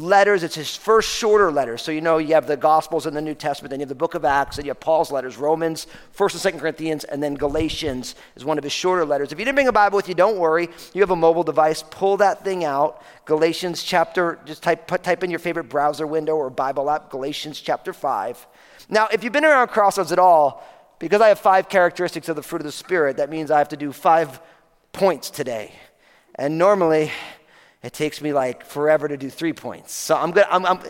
letters. 0.00 0.42
It's 0.42 0.54
his 0.54 0.74
first 0.76 1.08
shorter 1.08 1.50
letter. 1.50 1.78
So 1.78 1.92
you 1.92 2.00
know 2.00 2.18
you 2.18 2.34
have 2.34 2.46
the 2.46 2.56
Gospels 2.56 3.06
and 3.06 3.16
the 3.16 3.22
New 3.22 3.34
Testament, 3.34 3.70
then 3.70 3.80
you 3.80 3.84
have 3.84 3.88
the 3.88 3.94
book 3.94 4.14
of 4.14 4.24
Acts, 4.24 4.58
and 4.58 4.66
you 4.66 4.70
have 4.70 4.80
Paul's 4.80 5.10
letters, 5.10 5.36
Romans, 5.36 5.86
1st 6.16 6.44
and 6.44 6.54
2nd 6.54 6.60
Corinthians, 6.60 7.04
and 7.04 7.22
then 7.22 7.34
Galatians 7.34 8.14
is 8.34 8.44
one 8.44 8.58
of 8.58 8.64
his 8.64 8.72
shorter 8.72 9.04
letters. 9.04 9.32
If 9.32 9.38
you 9.38 9.44
didn't 9.44 9.56
bring 9.56 9.68
a 9.68 9.72
Bible 9.72 9.96
with 9.96 10.08
you, 10.08 10.14
don't 10.14 10.38
worry. 10.38 10.68
You 10.94 11.00
have 11.00 11.10
a 11.10 11.16
mobile 11.16 11.42
device. 11.42 11.82
Pull 11.82 12.18
that 12.18 12.44
thing 12.44 12.64
out. 12.64 13.02
Galatians 13.24 13.82
chapter, 13.82 14.38
just 14.44 14.62
type, 14.62 14.86
put, 14.86 15.02
type 15.02 15.24
in 15.24 15.30
your 15.30 15.38
favorite 15.38 15.68
browser 15.68 16.06
window 16.06 16.36
or 16.36 16.50
Bible 16.50 16.90
app, 16.90 17.10
Galatians 17.10 17.60
chapter 17.60 17.92
5. 17.92 18.46
Now, 18.88 19.08
if 19.12 19.24
you've 19.24 19.32
been 19.32 19.44
around 19.44 19.68
Crossroads 19.68 20.12
at 20.12 20.18
all, 20.18 20.64
because 20.98 21.20
I 21.20 21.28
have 21.28 21.38
five 21.38 21.68
characteristics 21.68 22.28
of 22.28 22.36
the 22.36 22.42
fruit 22.42 22.60
of 22.60 22.66
the 22.66 22.72
Spirit, 22.72 23.18
that 23.18 23.30
means 23.30 23.50
I 23.50 23.58
have 23.58 23.68
to 23.70 23.76
do 23.76 23.92
five 23.92 24.40
points 24.92 25.28
today. 25.30 25.72
And 26.36 26.58
normally, 26.58 27.10
it 27.86 27.92
takes 27.92 28.20
me 28.20 28.32
like 28.32 28.66
forever 28.66 29.06
to 29.06 29.16
do 29.16 29.30
three 29.30 29.52
points. 29.52 29.92
So 29.92 30.16
I'm 30.16 30.32
gonna, 30.32 30.48
I'm, 30.50 30.66
I'm 30.66 30.80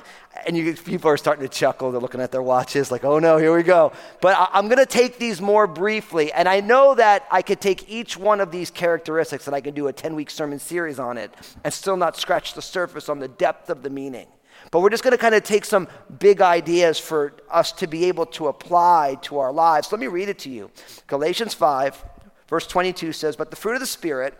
and 0.46 0.56
you, 0.56 0.72
people 0.72 1.10
are 1.10 1.18
starting 1.18 1.46
to 1.46 1.48
chuckle. 1.54 1.92
They're 1.92 2.00
looking 2.00 2.22
at 2.22 2.32
their 2.32 2.42
watches, 2.42 2.90
like, 2.90 3.04
oh 3.04 3.18
no, 3.18 3.36
here 3.36 3.54
we 3.54 3.62
go. 3.62 3.92
But 4.22 4.34
I, 4.34 4.48
I'm 4.54 4.68
gonna 4.68 4.86
take 4.86 5.18
these 5.18 5.38
more 5.38 5.66
briefly, 5.66 6.32
and 6.32 6.48
I 6.48 6.60
know 6.60 6.94
that 6.94 7.26
I 7.30 7.42
could 7.42 7.60
take 7.60 7.90
each 7.90 8.16
one 8.16 8.40
of 8.40 8.50
these 8.50 8.70
characteristics 8.70 9.46
and 9.46 9.54
I 9.54 9.60
could 9.60 9.74
do 9.74 9.88
a 9.88 9.92
10 9.92 10.14
week 10.14 10.30
sermon 10.30 10.58
series 10.58 10.98
on 10.98 11.18
it 11.18 11.34
and 11.64 11.72
still 11.72 11.98
not 11.98 12.16
scratch 12.16 12.54
the 12.54 12.62
surface 12.62 13.10
on 13.10 13.18
the 13.18 13.28
depth 13.28 13.68
of 13.68 13.82
the 13.82 13.90
meaning. 13.90 14.28
But 14.70 14.80
we're 14.80 14.88
just 14.88 15.04
going 15.04 15.12
to 15.12 15.18
kind 15.18 15.34
of 15.34 15.44
take 15.44 15.66
some 15.66 15.88
big 16.18 16.40
ideas 16.40 16.98
for 16.98 17.34
us 17.50 17.72
to 17.72 17.86
be 17.86 18.06
able 18.06 18.24
to 18.26 18.48
apply 18.48 19.18
to 19.22 19.38
our 19.38 19.52
lives. 19.52 19.92
Let 19.92 20.00
me 20.00 20.06
read 20.06 20.30
it 20.30 20.38
to 20.40 20.50
you. 20.50 20.70
Galatians 21.06 21.52
5, 21.52 22.02
verse 22.48 22.66
22 22.66 23.12
says, 23.12 23.36
But 23.36 23.50
the 23.50 23.56
fruit 23.56 23.74
of 23.74 23.80
the 23.80 23.86
Spirit 23.86 24.34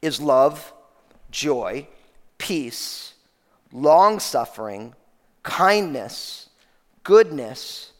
is 0.00 0.18
love 0.18 0.72
joy, 1.30 1.86
peace, 2.38 3.14
long 3.72 4.18
suffering, 4.18 4.94
kindness, 5.42 6.48
goodness, 7.04 7.92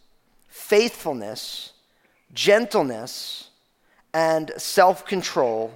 faithfulness, 0.48 1.72
gentleness, 2.32 3.50
and 4.14 4.52
self 4.56 5.06
control. 5.06 5.72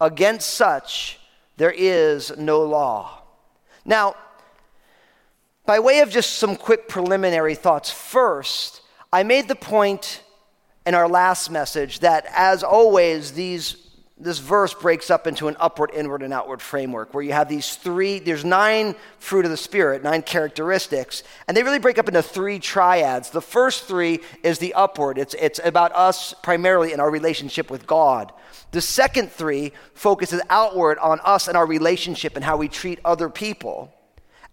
Against 0.00 0.50
such 0.50 1.18
there 1.56 1.74
is 1.74 2.36
no 2.36 2.62
law. 2.62 3.22
Now, 3.84 4.14
by 5.64 5.80
way 5.80 6.00
of 6.00 6.10
just 6.10 6.34
some 6.34 6.54
quick 6.56 6.88
preliminary 6.88 7.54
thoughts, 7.54 7.90
first, 7.90 8.82
I 9.12 9.22
made 9.22 9.48
the 9.48 9.56
point 9.56 10.22
in 10.84 10.94
our 10.94 11.08
last 11.08 11.50
message 11.50 12.00
that, 12.00 12.26
as 12.32 12.62
always, 12.62 13.32
these 13.32 13.85
this 14.18 14.38
verse 14.38 14.72
breaks 14.72 15.10
up 15.10 15.26
into 15.26 15.46
an 15.46 15.56
upward, 15.60 15.90
inward, 15.92 16.22
and 16.22 16.32
outward 16.32 16.62
framework 16.62 17.12
where 17.12 17.22
you 17.22 17.32
have 17.32 17.50
these 17.50 17.76
three, 17.76 18.18
there's 18.18 18.46
nine 18.46 18.94
fruit 19.18 19.44
of 19.44 19.50
the 19.50 19.58
Spirit, 19.58 20.02
nine 20.02 20.22
characteristics, 20.22 21.22
and 21.46 21.54
they 21.54 21.62
really 21.62 21.78
break 21.78 21.98
up 21.98 22.08
into 22.08 22.22
three 22.22 22.58
triads. 22.58 23.28
The 23.28 23.42
first 23.42 23.84
three 23.84 24.20
is 24.42 24.58
the 24.58 24.72
upward, 24.72 25.18
it's, 25.18 25.34
it's 25.34 25.60
about 25.62 25.94
us 25.94 26.32
primarily 26.42 26.94
in 26.94 27.00
our 27.00 27.10
relationship 27.10 27.70
with 27.70 27.86
God. 27.86 28.32
The 28.70 28.80
second 28.80 29.30
three 29.30 29.72
focuses 29.92 30.40
outward 30.48 30.98
on 30.98 31.20
us 31.22 31.46
and 31.46 31.56
our 31.56 31.66
relationship 31.66 32.36
and 32.36 32.44
how 32.44 32.56
we 32.56 32.68
treat 32.68 33.00
other 33.04 33.28
people. 33.28 33.92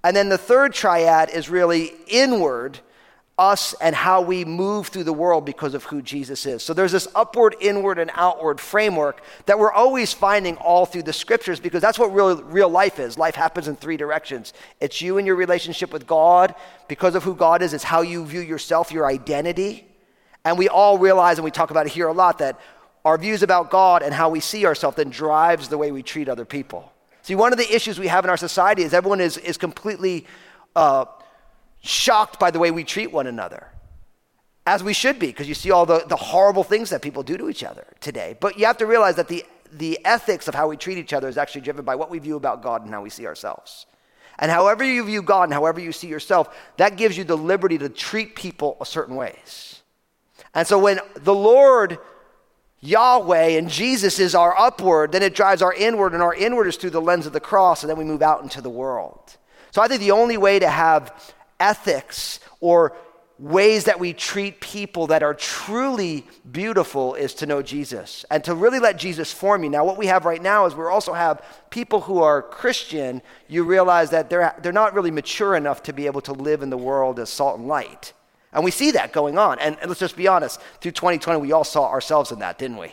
And 0.03 0.13
then 0.13 0.27
the 0.27 0.38
third 0.38 0.74
triad 0.74 1.29
is 1.29 1.50
really 1.50 1.93
inward 2.08 2.79
us 3.38 3.74
and 3.82 3.96
how 3.96 4.22
we 4.22 4.46
move 4.46 4.88
through 4.88 5.04
the 5.04 5.13
world 5.13 5.44
because 5.44 5.74
of 5.74 5.84
who 5.86 6.04
Jesus 6.04 6.46
is. 6.46 6.62
So 6.62 6.74
there's 6.74 6.92
this 6.92 7.08
upward, 7.16 7.56
inward, 7.60 7.98
and 7.98 8.12
outward 8.13 8.60
framework 8.60 9.24
that 9.48 9.58
we're 9.58 9.72
always 9.72 10.13
finding 10.13 10.56
all 10.58 10.86
through 10.86 11.04
the 11.04 11.13
scriptures 11.13 11.60
because 11.60 11.82
that's 11.82 11.98
what 11.98 12.13
real, 12.13 12.44
real 12.44 12.70
life 12.70 13.00
is. 13.00 13.18
Life 13.18 13.34
happens 13.34 13.68
in 13.68 13.75
three 13.75 13.98
directions 13.98 14.54
it's 14.80 15.02
you 15.02 15.18
and 15.18 15.25
your 15.25 15.36
relationship 15.36 15.92
with 15.92 16.06
God 16.06 16.54
because 16.88 17.16
of 17.16 17.24
who 17.24 17.36
God 17.36 17.63
is, 17.63 17.74
it's 17.74 17.84
how 17.84 18.02
you 18.02 18.24
view 18.25 18.42
yourself, 18.42 18.92
your 18.92 19.08
identity. 19.08 19.88
And 20.46 20.58
we 20.58 20.70
all 20.70 20.98
realize, 20.98 21.38
and 21.38 21.46
we 21.46 21.52
talk 21.52 21.72
about 21.72 21.86
it 21.88 21.94
here 21.94 22.08
a 22.08 22.13
lot, 22.13 22.40
that 22.40 22.60
our 23.06 23.18
views 23.18 23.42
about 23.42 23.72
God 23.72 24.04
and 24.04 24.13
how 24.13 24.30
we 24.30 24.42
see 24.42 24.66
ourselves 24.66 24.98
then 24.98 25.10
drives 25.10 25.70
the 25.70 25.78
way 25.78 25.92
we 25.92 26.04
treat 26.04 26.30
other 26.30 26.46
people. 26.46 26.92
See, 27.24 27.36
one 27.36 27.52
of 27.52 27.58
the 27.58 27.74
issues 27.74 27.98
we 27.98 28.08
have 28.08 28.25
in 28.25 28.30
our 28.30 28.38
society 28.38 28.84
is 28.84 28.94
everyone 28.94 29.22
is, 29.22 29.38
is 29.38 29.58
completely 29.58 30.28
uh, 30.75 31.06
shocked 31.84 32.40
by 32.40 32.50
the 32.50 32.60
way 32.60 32.72
we 32.72 32.84
treat 32.84 33.12
one 33.12 33.28
another. 33.28 33.68
As 34.66 34.82
we 34.82 34.94
should 34.94 35.20
be, 35.20 35.28
because 35.28 35.48
you 35.48 35.54
see 35.54 35.72
all 35.72 35.86
the, 35.86 36.06
the 36.08 36.16
horrible 36.16 36.63
things 36.63 36.90
that 36.90 37.02
people 37.02 37.22
do 37.22 37.38
to 37.38 37.50
each 37.50 37.63
other 37.63 37.86
today. 38.00 38.38
But 38.40 38.58
you 38.58 38.66
have 38.66 38.78
to 38.78 38.86
realize 38.86 39.18
that 39.18 39.28
the, 39.28 39.46
the 39.72 40.00
ethics 40.06 40.48
of 40.48 40.56
how 40.56 40.70
we 40.70 40.78
treat 40.78 40.98
each 40.98 41.12
other 41.12 41.28
is 41.28 41.38
actually 41.38 41.62
driven 41.62 41.84
by 41.84 41.96
what 41.96 42.10
we 42.10 42.20
view 42.20 42.38
about 42.38 42.63
God 42.63 42.84
and 42.84 42.90
how 42.90 43.02
we 43.02 43.10
see 43.10 43.28
ourselves. 43.28 43.86
And 44.40 44.50
however 44.50 44.84
you 44.84 45.04
view 45.04 45.22
God 45.22 45.44
and 45.44 45.54
however 45.54 45.82
you 45.82 45.92
see 45.92 46.08
yourself, 46.08 46.56
that 46.78 46.96
gives 46.96 47.18
you 47.18 47.25
the 47.25 47.38
liberty 47.38 47.78
to 47.78 47.90
treat 47.90 48.36
people 48.36 48.78
a 48.80 48.86
certain 48.86 49.16
ways. 49.16 49.82
And 50.54 50.66
so 50.66 50.80
when 50.80 51.00
the 51.16 51.36
Lord, 51.36 52.00
Yahweh, 52.80 53.58
and 53.58 53.70
Jesus 53.70 54.18
is 54.18 54.34
our 54.34 54.58
upward, 54.58 55.12
then 55.12 55.24
it 55.24 55.36
drives 55.36 55.62
our 55.62 55.74
inward, 55.74 56.13
and 56.13 56.22
our 56.22 56.34
inward 56.34 56.68
is 56.68 56.78
through 56.78 56.92
the 56.92 57.02
lens 57.02 57.25
of 57.25 57.34
the 57.34 57.40
cross, 57.40 57.84
and 57.84 57.90
then 57.90 57.98
we 57.98 58.06
move 58.06 58.22
out 58.22 58.42
into 58.44 58.62
the 58.62 58.70
world. 58.70 59.38
So 59.72 59.82
I 59.82 59.88
think 59.88 60.00
the 60.00 60.12
only 60.12 60.38
way 60.38 60.60
to 60.60 60.70
have 60.70 61.36
ethics 61.63 62.39
or 62.60 62.96
ways 63.39 63.86
that 63.86 64.00
we 64.00 64.13
treat 64.13 64.60
people 64.62 65.08
that 65.08 65.24
are 65.24 65.34
truly 65.34 66.25
beautiful 66.51 67.15
is 67.15 67.34
to 67.34 67.46
know 67.46 67.62
Jesus 67.62 68.25
and 68.29 68.43
to 68.43 68.53
really 68.53 68.79
let 68.79 68.98
Jesus 68.98 69.34
form 69.34 69.63
you. 69.63 69.70
Now, 69.70 69.84
what 69.86 69.98
we 69.98 70.05
have 70.08 70.25
right 70.25 70.41
now 70.41 70.65
is 70.65 70.75
we 70.75 70.86
also 70.86 71.13
have 71.13 71.43
people 71.70 72.01
who 72.01 72.22
are 72.22 72.41
Christian, 72.41 73.22
you 73.48 73.63
realize 73.63 74.12
that 74.12 74.29
they're, 74.29 74.55
they're 74.62 74.72
not 74.72 74.93
really 74.93 75.12
mature 75.12 75.55
enough 75.55 75.84
to 75.84 75.93
be 75.93 76.05
able 76.05 76.22
to 76.22 76.34
live 76.34 76.62
in 76.62 76.70
the 76.70 76.77
world 76.77 77.20
as 77.20 77.29
salt 77.29 77.58
and 77.60 77.67
light. 77.67 78.13
And 78.53 78.63
we 78.63 78.72
see 78.72 78.91
that 78.91 79.13
going 79.13 79.38
on. 79.38 79.58
And, 79.60 79.77
and 79.82 79.89
let's 79.89 80.00
just 80.00 80.15
be 80.15 80.27
honest, 80.27 80.62
through 80.79 80.91
2020, 80.91 81.41
we 81.41 81.51
all 81.51 81.63
saw 81.63 81.89
ourselves 81.89 82.32
in 82.32 82.39
that, 82.39 82.60
didn't 82.60 82.77
we? 82.77 82.91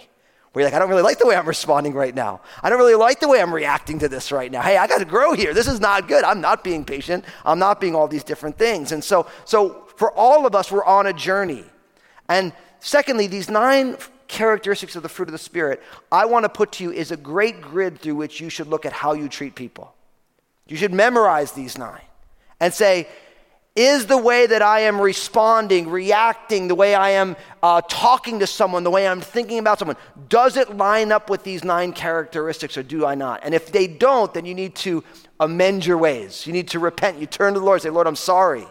We're 0.53 0.65
like, 0.65 0.75
I 0.75 0.81
don't 0.81 0.89
really 0.89 1.03
like 1.03 1.19
the 1.19 1.27
way 1.27 1.37
I'm 1.37 1.47
responding 1.47 1.95
right 1.95 2.15
now. 2.15 2.41
I 2.61 2.71
don't 2.71 2.79
really 2.79 2.97
like 2.97 3.21
the 3.21 3.29
way 3.29 3.41
I'm 3.41 3.55
reacting 3.55 4.01
to 4.01 4.09
this 4.09 4.33
right 4.33 4.51
now. 4.51 4.63
Hey, 4.63 4.77
I 4.77 4.89
got 4.89 4.99
to 4.99 5.05
grow 5.05 5.33
here. 5.33 5.55
This 5.55 5.69
is 5.69 5.79
not 5.79 6.09
good. 6.09 6.25
I'm 6.25 6.41
not 6.41 6.65
being 6.65 6.85
patient. 6.85 7.25
I'm 7.45 7.61
not 7.61 7.81
being 7.81 7.95
all 7.95 8.09
these 8.09 8.25
different 8.25 8.59
things. 8.59 8.91
And 8.91 9.03
so, 9.03 9.29
so 9.45 9.87
for 9.95 10.13
all 10.13 10.47
of 10.47 10.57
us, 10.57 10.73
we're 10.73 10.85
on 10.85 11.07
a 11.07 11.13
journey. 11.13 11.65
And 12.29 12.53
secondly, 12.81 13.29
these 13.29 13.49
nine 13.49 13.97
characteristics 14.27 14.97
of 14.97 15.05
the 15.05 15.09
fruit 15.09 15.29
of 15.29 15.33
the 15.33 15.39
Spirit, 15.39 15.83
I 16.11 16.25
want 16.25 16.45
to 16.45 16.49
put 16.49 16.73
to 16.73 16.85
you 16.85 16.91
is 16.91 17.13
a 17.13 17.17
great 17.17 17.61
grid 17.61 18.01
through 18.01 18.17
which 18.17 18.41
you 18.41 18.49
should 18.49 18.67
look 18.67 18.85
at 18.85 18.93
how 18.93 19.13
you 19.13 19.29
treat 19.29 19.55
people. 19.55 19.95
You 20.67 20.77
should 20.77 20.93
memorize 20.93 21.53
these 21.53 21.79
nine 21.79 22.03
and 22.59 22.75
say, 22.75 23.09
is 23.77 24.07
the 24.07 24.19
way 24.19 24.47
that 24.47 24.63
I 24.63 24.81
am 24.81 25.01
responding, 25.01 25.89
reacting, 25.89 26.69
the 26.69 26.75
way 26.75 26.95
I 26.95 27.11
am 27.11 27.37
uh, 27.63 27.81
talking 27.89 28.41
to 28.41 28.47
someone, 28.47 28.83
the 28.83 28.91
way 28.91 29.07
I'm 29.07 29.21
thinking 29.21 29.59
about 29.59 29.79
someone, 29.79 29.97
does 30.29 30.57
it 30.57 30.77
line 30.77 31.13
up 31.13 31.31
with 31.31 31.45
these 31.45 31.63
nine 31.63 31.93
characteristics 31.93 32.77
or 32.77 32.83
do 32.83 33.07
I 33.07 33.15
not? 33.15 33.41
And 33.45 33.55
if 33.55 33.71
they 33.71 33.87
don't, 33.87 34.35
then 34.35 34.45
you 34.45 34.55
need 34.55 34.75
to 34.77 35.05
amend 35.39 35.87
your 35.87 35.99
ways. 35.99 36.47
You 36.47 36.53
need 36.53 36.69
to 36.69 36.79
repent. 36.79 37.19
You 37.19 37.27
turn 37.27 37.55
to 37.55 37.61
the 37.61 37.65
Lord 37.65 37.77
and 37.77 37.83
say, 37.83 37.91
Lord, 37.91 38.07
I'm 38.07 38.17
sorry. 38.17 38.67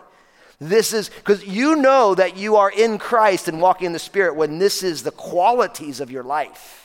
This 0.60 0.92
is 0.92 1.10
because 1.10 1.46
you 1.46 1.78
know 1.78 2.14
that 2.16 2.36
you 2.36 2.58
are 2.58 2.70
in 2.70 2.98
Christ 2.98 3.48
and 3.48 3.62
walking 3.62 3.86
in 3.86 3.94
the 3.94 4.00
Spirit 4.00 4.36
when 4.36 4.60
this 4.60 4.84
is 4.84 5.04
the 5.04 5.12
qualities 5.12 6.02
of 6.02 6.12
your 6.12 6.24
life. 6.24 6.79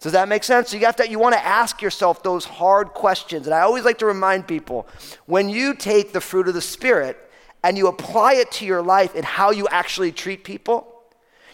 Does 0.00 0.12
that 0.12 0.28
make 0.28 0.44
sense? 0.44 0.70
So 0.70 0.78
you 0.78 0.86
have 0.86 0.96
to 0.96 1.08
you 1.08 1.18
want 1.18 1.34
to 1.34 1.46
ask 1.46 1.82
yourself 1.82 2.22
those 2.22 2.44
hard 2.44 2.88
questions. 2.88 3.46
And 3.46 3.54
I 3.54 3.60
always 3.60 3.84
like 3.84 3.98
to 3.98 4.06
remind 4.06 4.48
people 4.48 4.88
when 5.26 5.48
you 5.48 5.74
take 5.74 6.12
the 6.12 6.20
fruit 6.20 6.48
of 6.48 6.54
the 6.54 6.62
spirit 6.62 7.18
and 7.62 7.76
you 7.76 7.86
apply 7.86 8.34
it 8.34 8.50
to 8.52 8.64
your 8.64 8.82
life 8.82 9.14
and 9.14 9.24
how 9.24 9.50
you 9.50 9.68
actually 9.68 10.12
treat 10.12 10.42
people, 10.42 10.86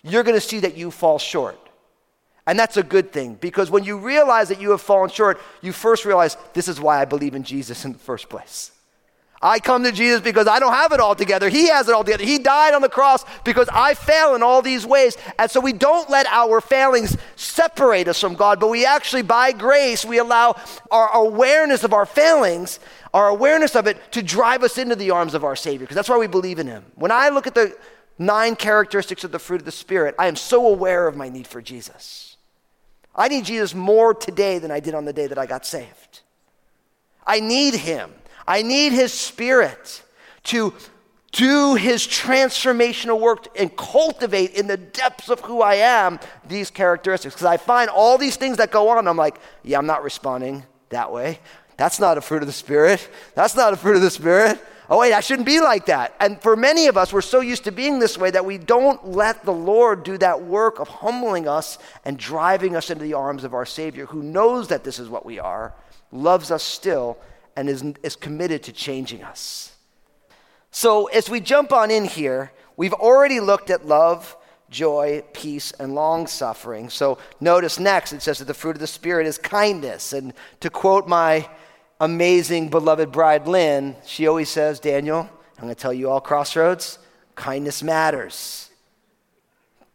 you're 0.04 0.22
going 0.22 0.36
to 0.36 0.40
see 0.40 0.60
that 0.60 0.76
you 0.76 0.92
fall 0.92 1.18
short. 1.18 1.58
And 2.46 2.56
that's 2.56 2.76
a 2.76 2.84
good 2.84 3.12
thing 3.12 3.34
because 3.34 3.72
when 3.72 3.82
you 3.82 3.98
realize 3.98 4.48
that 4.50 4.60
you 4.60 4.70
have 4.70 4.80
fallen 4.80 5.10
short, 5.10 5.40
you 5.62 5.72
first 5.72 6.04
realize 6.04 6.36
this 6.52 6.68
is 6.68 6.80
why 6.80 7.00
I 7.00 7.04
believe 7.04 7.34
in 7.34 7.42
Jesus 7.42 7.84
in 7.84 7.92
the 7.92 7.98
first 7.98 8.28
place. 8.28 8.70
I 9.42 9.58
come 9.58 9.84
to 9.84 9.92
Jesus 9.92 10.20
because 10.22 10.46
I 10.46 10.58
don't 10.58 10.72
have 10.72 10.92
it 10.92 11.00
all 11.00 11.14
together. 11.14 11.48
He 11.48 11.68
has 11.68 11.88
it 11.88 11.94
all 11.94 12.04
together. 12.04 12.24
He 12.24 12.38
died 12.38 12.74
on 12.74 12.80
the 12.80 12.88
cross 12.88 13.24
because 13.44 13.68
I 13.70 13.94
fail 13.94 14.34
in 14.34 14.42
all 14.42 14.62
these 14.62 14.86
ways. 14.86 15.16
And 15.38 15.50
so 15.50 15.60
we 15.60 15.72
don't 15.72 16.08
let 16.08 16.26
our 16.26 16.60
failings 16.60 17.16
separate 17.36 18.08
us 18.08 18.20
from 18.20 18.34
God, 18.34 18.58
but 18.60 18.68
we 18.68 18.86
actually, 18.86 19.22
by 19.22 19.52
grace, 19.52 20.04
we 20.04 20.18
allow 20.18 20.56
our 20.90 21.14
awareness 21.14 21.84
of 21.84 21.92
our 21.92 22.06
failings, 22.06 22.80
our 23.12 23.28
awareness 23.28 23.76
of 23.76 23.86
it, 23.86 23.98
to 24.12 24.22
drive 24.22 24.62
us 24.62 24.78
into 24.78 24.96
the 24.96 25.10
arms 25.10 25.34
of 25.34 25.44
our 25.44 25.56
Savior, 25.56 25.80
because 25.80 25.96
that's 25.96 26.08
why 26.08 26.18
we 26.18 26.26
believe 26.26 26.58
in 26.58 26.66
Him. 26.66 26.84
When 26.94 27.10
I 27.10 27.28
look 27.28 27.46
at 27.46 27.54
the 27.54 27.76
nine 28.18 28.56
characteristics 28.56 29.22
of 29.22 29.32
the 29.32 29.38
fruit 29.38 29.60
of 29.60 29.66
the 29.66 29.72
Spirit, 29.72 30.14
I 30.18 30.28
am 30.28 30.36
so 30.36 30.66
aware 30.66 31.06
of 31.06 31.16
my 31.16 31.28
need 31.28 31.46
for 31.46 31.60
Jesus. 31.60 32.36
I 33.14 33.28
need 33.28 33.44
Jesus 33.44 33.74
more 33.74 34.14
today 34.14 34.58
than 34.58 34.70
I 34.70 34.80
did 34.80 34.94
on 34.94 35.04
the 35.04 35.12
day 35.12 35.26
that 35.26 35.38
I 35.38 35.46
got 35.46 35.66
saved. 35.66 36.20
I 37.26 37.40
need 37.40 37.74
Him. 37.74 38.12
I 38.46 38.62
need 38.62 38.92
His 38.92 39.12
Spirit 39.12 40.02
to 40.44 40.72
do 41.32 41.74
His 41.74 42.06
transformational 42.06 43.20
work 43.20 43.46
and 43.58 43.76
cultivate 43.76 44.54
in 44.54 44.66
the 44.66 44.76
depths 44.76 45.28
of 45.28 45.40
who 45.40 45.60
I 45.60 45.74
am 45.76 46.18
these 46.46 46.70
characteristics. 46.70 47.34
Because 47.34 47.46
I 47.46 47.56
find 47.56 47.90
all 47.90 48.18
these 48.18 48.36
things 48.36 48.56
that 48.56 48.70
go 48.70 48.88
on, 48.88 49.06
I'm 49.06 49.16
like, 49.16 49.38
yeah, 49.62 49.78
I'm 49.78 49.86
not 49.86 50.02
responding 50.02 50.64
that 50.88 51.12
way. 51.12 51.40
That's 51.76 52.00
not 52.00 52.16
a 52.16 52.20
fruit 52.20 52.42
of 52.42 52.46
the 52.46 52.52
Spirit. 52.52 53.06
That's 53.34 53.54
not 53.54 53.72
a 53.72 53.76
fruit 53.76 53.96
of 53.96 54.02
the 54.02 54.10
Spirit. 54.10 54.58
Oh, 54.88 55.00
wait, 55.00 55.12
I 55.12 55.20
shouldn't 55.20 55.46
be 55.46 55.60
like 55.60 55.86
that. 55.86 56.14
And 56.20 56.40
for 56.40 56.54
many 56.54 56.86
of 56.86 56.96
us, 56.96 57.12
we're 57.12 57.20
so 57.20 57.40
used 57.40 57.64
to 57.64 57.72
being 57.72 57.98
this 57.98 58.16
way 58.16 58.30
that 58.30 58.46
we 58.46 58.56
don't 58.56 59.08
let 59.08 59.44
the 59.44 59.52
Lord 59.52 60.04
do 60.04 60.16
that 60.18 60.42
work 60.42 60.78
of 60.78 60.86
humbling 60.86 61.48
us 61.48 61.78
and 62.04 62.16
driving 62.16 62.76
us 62.76 62.88
into 62.88 63.02
the 63.02 63.14
arms 63.14 63.42
of 63.42 63.52
our 63.52 63.66
Savior, 63.66 64.06
who 64.06 64.22
knows 64.22 64.68
that 64.68 64.84
this 64.84 65.00
is 65.00 65.08
what 65.08 65.26
we 65.26 65.40
are, 65.40 65.74
loves 66.12 66.52
us 66.52 66.62
still, 66.62 67.18
and 67.56 67.68
is, 67.68 67.82
is 68.02 68.16
committed 68.16 68.62
to 68.64 68.72
changing 68.72 69.22
us. 69.22 69.74
So, 70.70 71.06
as 71.06 71.30
we 71.30 71.40
jump 71.40 71.72
on 71.72 71.90
in 71.90 72.04
here, 72.04 72.52
we've 72.76 72.92
already 72.92 73.40
looked 73.40 73.70
at 73.70 73.86
love, 73.86 74.36
joy, 74.68 75.22
peace, 75.32 75.72
and 75.72 75.94
long 75.94 76.26
suffering. 76.26 76.90
So, 76.90 77.18
notice 77.40 77.78
next 77.78 78.12
it 78.12 78.20
says 78.22 78.38
that 78.40 78.44
the 78.44 78.54
fruit 78.54 78.76
of 78.76 78.80
the 78.80 78.86
Spirit 78.86 79.26
is 79.26 79.38
kindness. 79.38 80.12
And 80.12 80.34
to 80.60 80.68
quote 80.68 81.08
my 81.08 81.48
amazing 81.98 82.68
beloved 82.68 83.10
bride, 83.10 83.48
Lynn, 83.48 83.96
she 84.04 84.26
always 84.26 84.50
says, 84.50 84.78
Daniel, 84.78 85.30
I'm 85.56 85.64
going 85.64 85.74
to 85.74 85.80
tell 85.80 85.94
you 85.94 86.10
all 86.10 86.20
crossroads, 86.20 86.98
kindness 87.34 87.82
matters. 87.82 88.70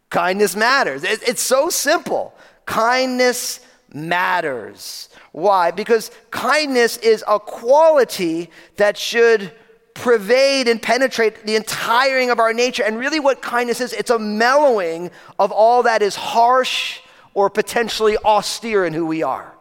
Kindness 0.10 0.56
matters. 0.56 1.04
It, 1.04 1.22
it's 1.28 1.42
so 1.42 1.70
simple. 1.70 2.34
Kindness 2.66 3.60
matters. 3.94 5.10
Why? 5.32 5.72
Because 5.72 6.12
kindness 6.30 6.98
is 6.98 7.24
a 7.28 7.40
quality 7.40 8.50
that 8.78 8.98
should 8.98 9.52
pervade 9.94 10.68
and 10.68 10.82
penetrate 10.82 11.46
the 11.46 11.56
entiring 11.56 12.30
of 12.30 12.40
our 12.40 12.54
nature. 12.54 12.84
And 12.84 12.98
really, 12.98 13.20
what 13.20 13.42
kindness 13.42 13.82
is, 13.82 13.94
it's 13.94 14.10
a 14.10 14.20
mellowing 14.20 15.12
of 15.38 15.52
all 15.52 15.84
that 15.84 16.02
is 16.02 16.16
harsh 16.16 17.00
or 17.34 17.50
potentially 17.50 18.18
austere 18.18 18.86
in 18.86 18.94
who 18.94 19.06
we 19.06 19.24
are. 19.24 19.54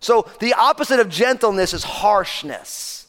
So, 0.00 0.26
the 0.40 0.54
opposite 0.54 1.00
of 1.00 1.08
gentleness 1.08 1.74
is 1.74 1.84
harshness. 1.84 2.99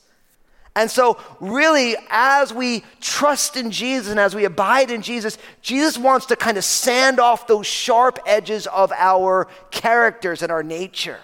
And 0.75 0.89
so, 0.89 1.17
really, 1.41 1.97
as 2.09 2.53
we 2.53 2.83
trust 3.01 3.57
in 3.57 3.71
Jesus 3.71 4.09
and 4.09 4.19
as 4.19 4.33
we 4.33 4.45
abide 4.45 4.89
in 4.89 5.01
Jesus, 5.01 5.37
Jesus 5.61 5.97
wants 5.97 6.27
to 6.27 6.37
kind 6.37 6.57
of 6.57 6.63
sand 6.63 7.19
off 7.19 7.45
those 7.45 7.67
sharp 7.67 8.19
edges 8.25 8.67
of 8.67 8.91
our 8.93 9.47
characters 9.69 10.41
and 10.41 10.51
our 10.51 10.63
nature. 10.63 11.19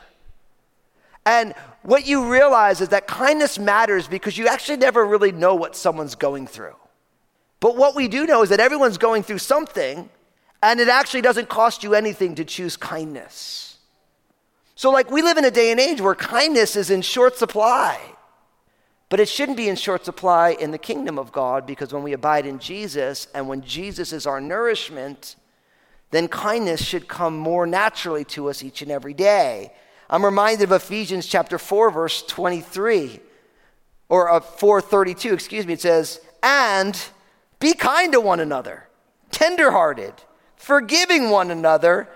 And 1.26 1.54
what 1.84 2.06
you 2.06 2.30
realize 2.30 2.82
is 2.82 2.90
that 2.90 3.08
kindness 3.08 3.58
matters 3.58 4.08
because 4.10 4.38
you 4.38 4.48
actually 4.48 4.78
never 4.78 5.06
really 5.06 5.32
know 5.32 5.56
what 5.56 5.78
someone's 5.78 6.16
going 6.16 6.46
through. 6.48 6.76
But 7.62 7.78
what 7.78 7.96
we 7.96 8.10
do 8.10 8.26
know 8.26 8.44
is 8.44 8.50
that 8.50 8.60
everyone's 8.60 8.98
going 8.98 9.24
through 9.24 9.40
something, 9.40 10.10
and 10.62 10.80
it 10.82 10.90
actually 10.90 11.22
doesn't 11.22 11.48
cost 11.48 11.84
you 11.84 11.96
anything 11.96 12.36
to 12.36 12.46
choose 12.46 12.76
kindness. 12.76 13.78
So, 14.76 14.92
like, 14.92 15.10
we 15.10 15.22
live 15.22 15.38
in 15.38 15.46
a 15.46 15.52
day 15.52 15.72
and 15.72 15.80
age 15.80 16.02
where 16.02 16.16
kindness 16.16 16.76
is 16.76 16.90
in 16.90 17.02
short 17.02 17.38
supply. 17.38 17.98
But 19.10 19.20
it 19.22 19.30
shouldn't 19.30 19.58
be 19.58 19.70
in 19.70 19.76
short 19.78 20.04
supply 20.04 20.50
in 20.50 20.72
the 20.72 20.78
kingdom 20.78 21.18
of 21.18 21.32
God 21.32 21.66
because 21.66 21.94
when 21.94 22.04
we 22.04 22.14
abide 22.14 22.46
in 22.46 22.60
Jesus 22.60 23.28
and 23.34 23.48
when 23.48 23.62
Jesus 23.62 24.12
is 24.12 24.28
our 24.28 24.42
nourishment, 24.42 25.38
then 26.12 26.28
kindness 26.28 26.84
should 26.84 27.08
come 27.08 27.38
more 27.38 27.66
naturally 27.66 28.26
to 28.26 28.50
us 28.50 28.64
each 28.64 28.82
and 28.82 28.92
every 28.92 29.14
day. 29.14 29.72
I'm 30.10 30.24
reminded 30.24 30.64
of 30.66 30.72
Ephesians 30.72 31.26
chapter 31.26 31.58
4, 31.58 31.92
verse 31.92 32.24
23, 32.24 33.20
or 34.10 34.30
uh, 34.30 34.40
432, 34.40 35.34
excuse 35.34 35.66
me. 35.66 35.74
It 35.74 35.82
says, 35.82 36.22
And 36.44 36.98
Be 37.60 37.74
kind 37.74 38.14
to 38.14 38.22
one 38.22 38.40
another, 38.40 38.88
tenderhearted, 39.32 40.14
forgiving 40.56 41.30
one 41.30 41.52
another, 41.52 42.08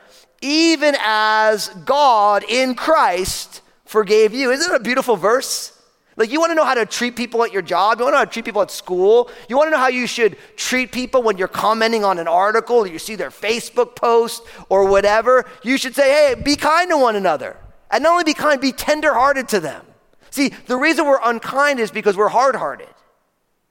even 0.42 0.96
as 1.00 1.68
God 1.86 2.44
in 2.48 2.76
Christ 2.76 3.62
forgave 3.86 4.34
you. 4.34 4.52
Isn't 4.52 4.74
it 4.74 4.80
a 4.80 4.84
beautiful 4.84 5.18
verse? 5.18 5.78
Like, 6.18 6.30
you 6.30 6.40
want 6.40 6.52
to 6.52 6.56
know 6.56 6.66
how 6.66 6.74
to 6.74 6.86
treat 6.86 7.16
people 7.16 7.44
at 7.44 7.54
your 7.54 7.62
job? 7.62 8.00
You 8.00 8.06
want 8.06 8.14
to 8.14 8.16
know 8.16 8.20
how 8.20 8.26
to 8.26 8.32
treat 8.32 8.46
people 8.46 8.62
at 8.62 8.70
school? 8.70 9.30
You 9.48 9.58
want 9.58 9.68
to 9.68 9.72
know 9.72 9.78
how 9.78 9.88
you 9.88 10.08
should 10.08 10.36
treat 10.58 10.92
people 10.92 11.24
when 11.24 11.38
you're 11.38 11.48
commenting 11.48 12.04
on 12.04 12.20
an 12.20 12.28
article 12.28 12.78
or 12.78 12.88
you 12.88 13.00
see 13.00 13.16
their 13.16 13.30
Facebook 13.30 13.96
post 13.96 14.44
or 14.70 14.90
whatever? 14.90 15.46
You 15.64 15.78
should 15.78 15.96
say, 15.96 16.10
hey, 16.10 16.42
be 16.42 16.56
kind 16.56 16.90
to 16.90 16.98
one 16.98 17.16
another. 17.16 17.58
And 17.90 18.04
not 18.04 18.12
only 18.12 18.24
be 18.26 18.34
kind, 18.34 18.60
be 18.60 18.74
tenderhearted 18.74 19.48
to 19.50 19.60
them. 19.60 19.86
See, 20.32 20.50
the 20.68 20.78
reason 20.78 21.06
we're 21.06 21.20
unkind 21.24 21.80
is 21.80 21.92
because 21.92 22.18
we're 22.18 22.30
hard 22.30 22.56
hearted. 22.56 22.88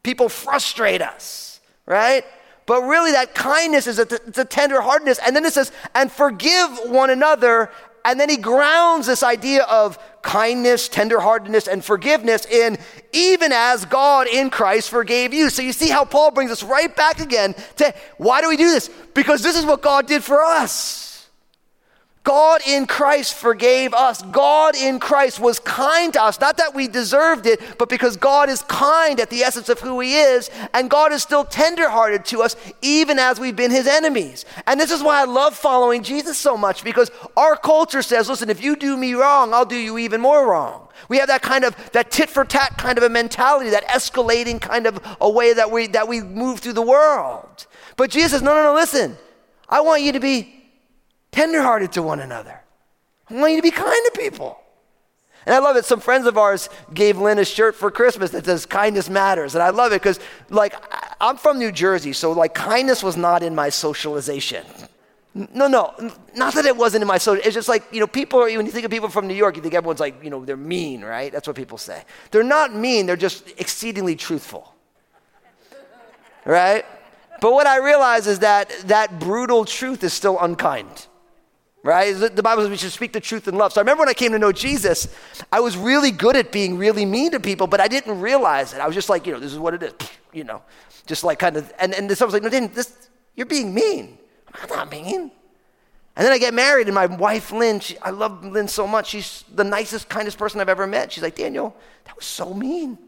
People 0.03 0.29
frustrate 0.29 1.03
us, 1.03 1.61
right? 1.87 2.25
But 2.67 2.83
really, 2.83 3.13
that 3.13 3.35
kindness 3.35 3.87
is 3.87 3.99
a, 3.99 4.03
it's 4.03 4.39
a 4.39 4.45
tender 4.45 4.81
heartedness. 4.81 5.19
And 5.25 5.35
then 5.35 5.45
it 5.45 5.53
says, 5.53 5.73
and 5.95 6.11
forgive 6.11 6.71
one 6.87 7.11
another. 7.11 7.71
And 8.05 8.21
then 8.21 8.29
he 8.29 8.37
grounds 8.37 9.07
this 9.07 9.23
idea 9.23 9.65
of 9.65 9.99
kindness, 10.23 10.89
tenderheartedness, 10.89 11.67
and 11.67 11.85
forgiveness 11.85 12.47
in 12.47 12.79
even 13.13 13.53
as 13.53 13.85
God 13.85 14.27
in 14.27 14.51
Christ 14.51 14.91
forgave 14.91 15.33
you. 15.33 15.51
So 15.51 15.63
you 15.63 15.73
see 15.73 15.89
how 15.89 16.05
Paul 16.05 16.31
brings 16.31 16.51
us 16.51 16.63
right 16.63 16.95
back 16.95 17.21
again 17.21 17.55
to 17.77 17.95
why 18.19 18.41
do 18.41 18.49
we 18.49 18.57
do 18.57 18.71
this? 18.71 18.91
Because 19.15 19.43
this 19.43 19.57
is 19.57 19.65
what 19.65 19.83
God 19.83 20.07
did 20.07 20.23
for 20.23 20.43
us. 20.45 21.10
God 22.23 22.61
in 22.67 22.87
Christ 22.87 23.35
forgave 23.35 23.95
us. 23.95 24.21
God 24.21 24.77
in 24.77 25.01
Christ 25.01 25.41
was 25.41 25.59
kind 25.59 26.13
to 26.13 26.23
us. 26.23 26.39
Not 26.39 26.59
that 26.59 26.75
we 26.75 26.87
deserved 26.87 27.47
it, 27.47 27.79
but 27.79 27.89
because 27.89 28.19
God 28.19 28.51
is 28.51 28.61
kind 28.63 29.19
at 29.19 29.31
the 29.31 29.41
essence 29.41 29.71
of 29.71 29.81
who 29.81 30.01
He 30.01 30.17
is. 30.17 30.51
And 30.75 30.91
God 30.91 31.13
is 31.13 31.23
still 31.23 31.45
tenderhearted 31.45 32.27
to 32.27 32.43
us, 32.43 32.57
even 32.83 33.19
as 33.19 33.41
we've 33.41 33.57
been 33.57 33.71
His 33.71 33.87
enemies. 33.87 34.45
And 34.67 34.79
this 34.79 34.91
is 34.91 35.03
why 35.03 35.23
I 35.23 35.25
love 35.25 35.57
following 35.57 36.03
Jesus 36.03 36.37
so 36.37 36.59
much, 36.59 36.85
because 36.85 37.11
our 37.39 37.57
culture 37.57 38.03
says, 38.03 38.29
listen, 38.29 38.51
if 38.51 38.63
you 38.63 38.77
do 38.77 38.99
me 38.99 39.15
wrong, 39.15 39.55
I'll 39.55 39.65
do 39.65 39.77
you 39.77 39.97
even 39.97 40.21
more 40.21 40.47
wrong. 40.47 40.89
We 41.09 41.17
have 41.17 41.29
that 41.29 41.41
kind 41.41 41.65
of, 41.65 41.75
that 41.93 42.11
tit 42.11 42.29
for 42.29 42.45
tat 42.45 42.77
kind 42.77 42.99
of 42.99 43.05
a 43.05 43.09
mentality, 43.09 43.71
that 43.71 43.89
escalating 43.89 44.61
kind 44.61 44.87
of 44.87 45.01
a 45.23 45.31
way 45.31 45.55
that 45.55 45.71
we, 45.71 45.87
that 45.89 46.07
we 46.07 46.21
move 46.21 46.61
through 46.61 46.75
the 46.75 46.83
world. 46.83 47.67
But 47.97 48.11
Jesus 48.11 48.33
says, 48.33 48.43
no, 48.43 48.55
no, 48.55 48.63
no, 48.63 48.75
listen. 48.75 49.17
I 49.69 49.81
want 49.81 50.03
you 50.03 50.13
to 50.13 50.21
be 50.21 50.60
tenderhearted 51.33 51.93
to 51.93 52.03
one 52.03 52.21
another. 52.21 52.61
I 53.29 53.35
want 53.35 53.53
you 53.53 53.59
to 53.59 53.63
be 53.63 53.71
kind 53.71 54.01
to 54.13 54.21
people. 54.21 54.59
And 55.47 55.55
I 55.55 55.59
love 55.59 55.77
it. 55.77 55.85
Some 55.85 56.01
friends 56.01 56.27
of 56.27 56.37
ours 56.37 56.69
gave 56.93 57.17
Lynn 57.19 57.39
a 57.39 57.45
shirt 57.45 57.75
for 57.75 57.91
Christmas 57.91 58.31
that 58.33 58.45
says 58.45 58.67
kindness 58.67 59.09
matters. 59.09 59.55
And 59.55 59.63
I 59.63 59.71
love 59.71 59.93
it 59.93 60.03
because, 60.03 60.21
like, 60.51 60.75
I'm 61.21 61.37
from 61.37 61.59
New 61.59 61.73
Jersey, 61.73 62.13
so, 62.13 62.33
like, 62.33 62.55
kindness 62.55 63.03
was 63.03 63.17
not 63.17 63.43
in 63.43 63.55
my 63.55 63.71
socialization. 63.71 64.65
No, 65.33 65.69
no, 65.69 65.95
not 66.35 66.55
that 66.55 66.67
it 66.67 66.77
wasn't 66.77 67.03
in 67.03 67.09
my 67.09 67.19
social. 67.19 67.43
It's 67.45 67.55
just 67.55 67.69
like, 67.69 67.85
you 67.93 68.01
know, 68.01 68.07
people 68.07 68.41
are, 68.41 68.47
when 68.47 68.67
you 68.67 68.73
think 68.73 68.85
of 68.85 68.91
people 68.91 69.09
from 69.09 69.29
New 69.29 69.35
York, 69.35 69.57
you 69.57 69.63
think 69.63 69.75
everyone's 69.75 70.01
like, 70.01 70.23
you 70.25 70.29
know, 70.29 70.45
they're 70.45 70.57
mean, 70.57 71.03
right? 71.03 71.31
That's 71.31 71.47
what 71.47 71.57
people 71.57 71.79
say. 71.79 72.03
They're 72.33 72.43
not 72.43 72.75
mean, 72.75 73.07
they're 73.07 73.17
just 73.17 73.49
exceedingly 73.59 74.17
truthful. 74.17 74.75
Right? 76.45 76.85
But 77.41 77.53
what 77.53 77.67
I 77.67 77.79
realize 77.79 78.27
is 78.27 78.41
that 78.41 78.71
that 78.87 79.21
brutal 79.21 79.65
truth 79.65 80.03
is 80.03 80.13
still 80.13 80.39
unkind 80.39 81.07
right? 81.83 82.13
The 82.13 82.43
Bible 82.43 82.63
says 82.63 82.71
we 82.71 82.77
should 82.77 82.93
speak 82.93 83.13
the 83.13 83.21
truth 83.21 83.49
in 83.49 83.57
love. 83.57 83.73
So 83.73 83.81
I 83.81 83.83
remember 83.83 84.03
when 84.03 84.09
I 84.09 84.15
came 84.15 84.33
to 84.33 84.39
know 84.39 84.53
Jesus, 84.53 85.09
I 85.51 85.61
was 85.61 85.77
really 85.77 86.11
good 86.11 86.37
at 86.37 86.53
being 86.53 86.77
really 86.77 87.07
mean 87.07 87.33
to 87.33 87.41
people, 87.41 87.67
but 87.67 87.81
I 87.81 87.89
didn't 87.89 88.21
realize 88.21 88.73
it. 88.73 88.81
I 88.81 88.87
was 88.87 88.95
just 88.95 89.09
like, 89.09 89.27
you 89.27 89.33
know, 89.33 89.41
this 89.41 89.53
is 89.53 89.59
what 89.59 89.75
it 89.75 89.83
is, 89.83 89.93
you 90.33 90.45
know, 90.45 90.63
just 91.07 91.25
like 91.25 91.39
kind 91.39 91.57
of, 91.57 91.73
and, 91.79 91.95
and 91.95 92.11
someone 92.17 92.33
was 92.33 92.35
like, 92.35 92.43
no, 92.43 92.49
Dan, 92.49 92.71
this, 92.75 93.09
you're 93.35 93.47
being 93.47 93.73
mean. 93.73 94.19
I'm 94.55 94.69
not 94.69 94.91
mean. 94.91 95.31
And 96.17 96.27
then 96.27 96.33
I 96.33 96.39
get 96.39 96.53
married, 96.53 96.89
and 96.89 96.95
my 96.95 97.07
wife, 97.07 97.53
Lynn, 97.53 97.81
she, 97.81 97.97
I 97.99 98.11
love 98.11 98.45
Lynn 98.45 98.69
so 98.69 98.87
much. 98.87 99.09
She's 99.09 99.45
the 99.55 99.65
nicest, 99.65 100.09
kindest 100.09 100.39
person 100.39 100.61
I've 100.61 100.69
ever 100.69 100.87
met. 100.87 101.13
She's 101.13 101.23
like, 101.23 101.37
Daniel, 101.37 101.75
that 102.05 102.17
was 102.17 102.27
so 102.27 102.53
mean. 102.53 102.99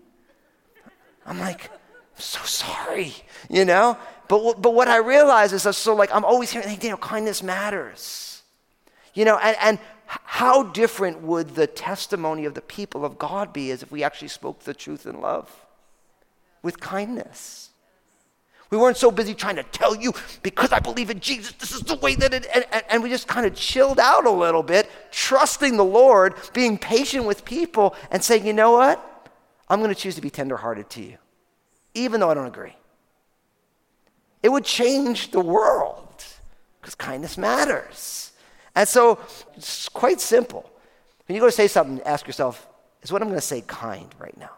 I'm 1.27 1.39
like, 1.39 1.71
I'm 1.71 2.21
so 2.21 2.43
sorry, 2.45 3.15
you 3.51 3.65
know? 3.65 3.99
But, 4.29 4.63
but 4.63 4.73
what 4.73 4.89
I 4.89 4.97
realize 4.99 5.53
is 5.53 5.77
so 5.77 5.95
like, 5.95 6.15
I'm 6.15 6.25
always 6.25 6.51
hearing, 6.51 6.69
hey, 6.69 6.77
Daniel, 6.77 6.97
kindness 6.97 7.43
matters. 7.43 8.42
You 9.15 9.25
know, 9.25 9.39
and, 9.39 9.57
and 9.61 9.79
how 10.07 10.63
different 10.63 11.23
would 11.23 11.55
the 11.55 11.67
testimony 11.67 12.45
of 12.45 12.55
the 12.55 12.61
people 12.61 13.05
of 13.05 13.19
God 13.19 13.53
be 13.53 13.71
as 13.71 13.83
if 13.83 13.91
we 13.91 14.03
actually 14.03 14.29
spoke 14.29 14.61
the 14.61 14.75
truth 14.75 15.07
in 15.07 15.21
love 15.21 15.51
with 16.63 16.81
kindness? 16.81 17.71
We 18.71 18.79
weren't 18.79 18.97
so 18.97 19.11
busy 19.11 19.35
trying 19.35 19.57
to 19.57 19.65
tell 19.65 19.95
you, 19.95 20.15
because 20.43 20.73
I 20.73 20.81
believe 20.81 21.11
in 21.11 21.21
Jesus, 21.21 21.53
this 21.53 21.73
is 21.73 21.83
the 21.83 21.97
way 21.97 22.15
that 22.15 22.33
it, 22.33 22.47
and, 22.55 22.65
and 22.89 23.03
we 23.03 23.11
just 23.11 23.29
kind 23.29 23.45
of 23.45 23.55
chilled 23.55 24.01
out 24.01 24.25
a 24.25 24.31
little 24.31 24.63
bit, 24.63 24.91
trusting 25.11 25.77
the 25.77 25.85
Lord, 25.85 26.35
being 26.55 26.79
patient 26.79 27.27
with 27.27 27.45
people, 27.45 27.95
and 28.11 28.25
saying, 28.25 28.47
you 28.47 28.55
know 28.55 28.73
what? 28.73 29.29
I'm 29.69 29.81
going 29.81 29.95
to 29.95 30.01
choose 30.01 30.15
to 30.15 30.23
be 30.23 30.31
tenderhearted 30.31 30.89
to 30.91 31.03
you, 31.03 31.19
even 31.93 32.21
though 32.21 32.31
I 32.31 32.35
don't 32.35 32.47
agree. 32.47 32.75
It 34.43 34.49
would 34.51 34.65
change 34.65 35.33
the 35.33 35.41
world 35.41 36.25
because 36.81 36.95
kindness 36.95 37.37
matters. 37.37 38.32
And 38.75 38.89
so 38.89 39.19
it's 39.55 39.89
quite 39.89 40.21
simple. 40.21 40.69
When 41.27 41.35
you 41.35 41.41
go 41.41 41.47
to 41.47 41.53
say 41.53 41.69
something, 41.69 42.01
ask 42.03 42.27
yourself, 42.27 42.67
is 43.03 43.13
what 43.13 43.23
I'm 43.23 43.29
going 43.29 43.41
to 43.41 43.47
say 43.47 43.63
kind 43.67 44.09
right 44.19 44.37
now? 44.39 44.51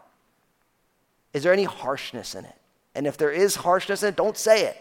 Is 1.33 1.43
there 1.43 1.53
any 1.53 1.65
harshness 1.65 2.35
in 2.35 2.45
it? 2.45 2.55
And 2.93 3.05
if 3.05 3.17
there 3.17 3.31
is 3.31 3.55
harshness 3.55 4.03
in 4.03 4.09
it, 4.09 4.15
don't 4.15 4.37
say 4.37 4.67
it. 4.67 4.77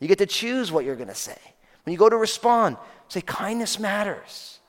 You 0.00 0.08
get 0.08 0.18
to 0.18 0.26
choose 0.26 0.72
what 0.72 0.84
you're 0.84 0.96
going 0.96 1.08
to 1.08 1.14
say. 1.14 1.38
When 1.84 1.92
you 1.92 1.98
go 1.98 2.08
to 2.08 2.16
respond, 2.16 2.76
say 3.08 3.20
kindness 3.20 3.78
matters. 3.78 4.60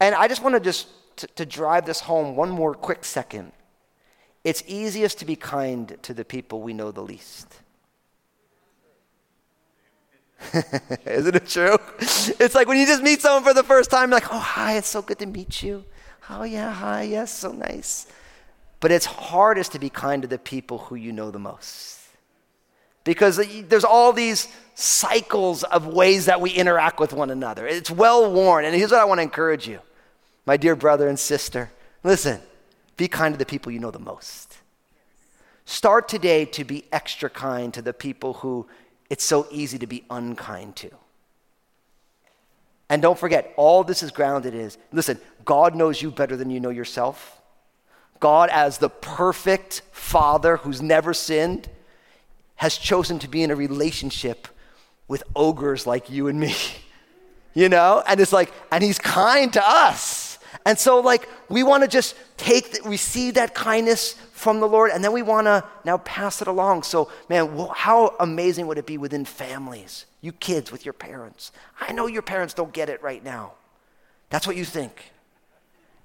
And 0.00 0.14
I 0.14 0.28
just 0.28 0.42
want 0.42 0.54
to 0.54 0.60
just 0.60 0.88
to, 1.18 1.26
to 1.28 1.46
drive 1.46 1.86
this 1.86 2.00
home 2.00 2.36
one 2.36 2.50
more 2.50 2.74
quick 2.74 3.04
second. 3.04 3.52
It's 4.44 4.62
easiest 4.66 5.18
to 5.18 5.24
be 5.24 5.36
kind 5.36 5.96
to 6.02 6.14
the 6.14 6.24
people 6.24 6.62
we 6.62 6.72
know 6.72 6.90
the 6.90 7.02
least. 7.02 7.60
Isn't 11.06 11.34
it 11.34 11.46
true? 11.46 11.78
It's 11.98 12.54
like 12.54 12.68
when 12.68 12.78
you 12.78 12.86
just 12.86 13.02
meet 13.02 13.20
someone 13.20 13.42
for 13.42 13.54
the 13.54 13.62
first 13.62 13.90
time, 13.90 14.10
like, 14.10 14.32
oh, 14.32 14.38
hi, 14.38 14.76
it's 14.76 14.88
so 14.88 15.02
good 15.02 15.18
to 15.20 15.26
meet 15.26 15.62
you. 15.62 15.84
Oh, 16.28 16.42
yeah, 16.42 16.72
hi, 16.72 17.02
yes, 17.02 17.32
so 17.32 17.52
nice. 17.52 18.06
But 18.80 18.92
it's 18.92 19.06
hardest 19.06 19.72
to 19.72 19.78
be 19.78 19.88
kind 19.88 20.22
to 20.22 20.28
the 20.28 20.38
people 20.38 20.78
who 20.78 20.94
you 20.94 21.12
know 21.12 21.30
the 21.30 21.38
most. 21.38 22.00
Because 23.04 23.40
there's 23.68 23.84
all 23.84 24.12
these 24.12 24.48
cycles 24.74 25.62
of 25.62 25.86
ways 25.86 26.26
that 26.26 26.40
we 26.40 26.50
interact 26.50 27.00
with 27.00 27.12
one 27.12 27.30
another. 27.30 27.66
It's 27.66 27.90
well 27.90 28.30
worn. 28.30 28.64
And 28.64 28.74
here's 28.74 28.90
what 28.90 29.00
I 29.00 29.04
want 29.04 29.18
to 29.18 29.22
encourage 29.22 29.66
you, 29.66 29.80
my 30.44 30.56
dear 30.56 30.76
brother 30.76 31.08
and 31.08 31.18
sister. 31.18 31.70
Listen, 32.02 32.40
be 32.96 33.08
kind 33.08 33.34
to 33.34 33.38
the 33.38 33.46
people 33.46 33.72
you 33.72 33.78
know 33.78 33.90
the 33.90 33.98
most. 33.98 34.58
Start 35.64 36.08
today 36.08 36.44
to 36.44 36.64
be 36.64 36.84
extra 36.92 37.30
kind 37.30 37.72
to 37.74 37.82
the 37.82 37.92
people 37.92 38.34
who 38.34 38.66
it's 39.08 39.24
so 39.24 39.46
easy 39.50 39.78
to 39.78 39.86
be 39.86 40.04
unkind 40.10 40.76
to. 40.76 40.90
And 42.88 43.02
don't 43.02 43.18
forget, 43.18 43.52
all 43.56 43.82
this 43.84 44.02
is 44.02 44.10
grounded 44.10 44.54
is 44.54 44.78
listen, 44.92 45.18
God 45.44 45.74
knows 45.74 46.00
you 46.00 46.10
better 46.10 46.36
than 46.36 46.50
you 46.50 46.60
know 46.60 46.70
yourself. 46.70 47.40
God, 48.20 48.48
as 48.50 48.78
the 48.78 48.88
perfect 48.88 49.82
father 49.92 50.58
who's 50.58 50.80
never 50.80 51.12
sinned, 51.12 51.68
has 52.56 52.78
chosen 52.78 53.18
to 53.18 53.28
be 53.28 53.42
in 53.42 53.50
a 53.50 53.56
relationship 53.56 54.48
with 55.08 55.22
ogres 55.34 55.86
like 55.86 56.10
you 56.10 56.28
and 56.28 56.40
me. 56.40 56.54
You 57.54 57.70
know? 57.70 58.02
And 58.06 58.20
it's 58.20 58.34
like, 58.34 58.52
and 58.70 58.84
he's 58.84 58.98
kind 58.98 59.50
to 59.54 59.66
us. 59.66 60.38
And 60.66 60.78
so, 60.78 61.00
like, 61.00 61.26
we 61.48 61.62
want 61.62 61.84
to 61.84 61.88
just 61.88 62.14
take, 62.36 62.84
receive 62.84 63.32
that 63.34 63.54
kindness 63.54 64.14
from 64.36 64.60
the 64.60 64.68
Lord, 64.68 64.90
and 64.90 65.02
then 65.02 65.12
we 65.12 65.22
want 65.22 65.46
to 65.46 65.64
now 65.84 65.96
pass 65.96 66.42
it 66.42 66.46
along. 66.46 66.82
So, 66.82 67.10
man, 67.30 67.68
how 67.74 68.14
amazing 68.20 68.66
would 68.66 68.76
it 68.76 68.84
be 68.84 68.98
within 68.98 69.24
families? 69.24 70.04
You 70.20 70.30
kids 70.30 70.70
with 70.70 70.84
your 70.84 70.92
parents. 70.92 71.52
I 71.80 71.92
know 71.92 72.06
your 72.06 72.20
parents 72.20 72.52
don't 72.52 72.72
get 72.72 72.90
it 72.90 73.02
right 73.02 73.24
now. 73.24 73.52
That's 74.28 74.46
what 74.46 74.54
you 74.54 74.66
think. 74.66 75.12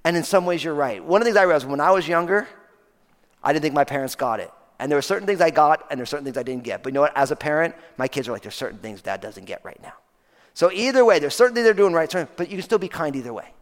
And 0.06 0.16
in 0.16 0.24
some 0.24 0.46
ways, 0.46 0.64
you're 0.64 0.74
right. 0.74 1.04
One 1.04 1.22
of 1.22 1.26
the 1.26 1.32
things 1.32 1.38
I 1.38 1.44
realized 1.44 1.68
when 1.68 1.82
I 1.82 1.92
was 1.92 2.08
younger, 2.08 2.48
I 3.44 3.52
didn't 3.52 3.64
think 3.64 3.76
my 3.76 3.84
parents 3.84 4.16
got 4.16 4.40
it. 4.40 4.50
And 4.80 4.90
there 4.90 4.98
were 4.98 5.04
certain 5.04 5.28
things 5.28 5.42
I 5.42 5.50
got, 5.50 5.86
and 5.92 6.00
there 6.00 6.04
were 6.04 6.08
certain 6.08 6.24
things 6.24 6.38
I 6.38 6.44
didn't 6.44 6.64
get. 6.64 6.84
But 6.84 6.92
you 6.92 6.94
know 6.94 7.02
what? 7.02 7.18
As 7.18 7.32
a 7.32 7.36
parent, 7.36 7.76
my 7.98 8.08
kids 8.08 8.30
are 8.30 8.32
like, 8.32 8.44
there's 8.44 8.56
certain 8.56 8.80
things 8.80 9.02
dad 9.02 9.20
doesn't 9.20 9.46
get 9.46 9.64
right 9.66 9.80
now. 9.84 9.94
So 10.54 10.72
either 10.72 11.04
way, 11.04 11.20
there's 11.20 11.36
certain 11.36 11.54
things 11.54 11.66
they're 11.66 11.74
doing 11.74 11.94
right, 11.94 12.10
but 12.38 12.50
you 12.50 12.56
can 12.56 12.64
still 12.64 12.80
be 12.80 12.88
kind 12.88 13.14
either 13.16 13.34
way. 13.34 13.54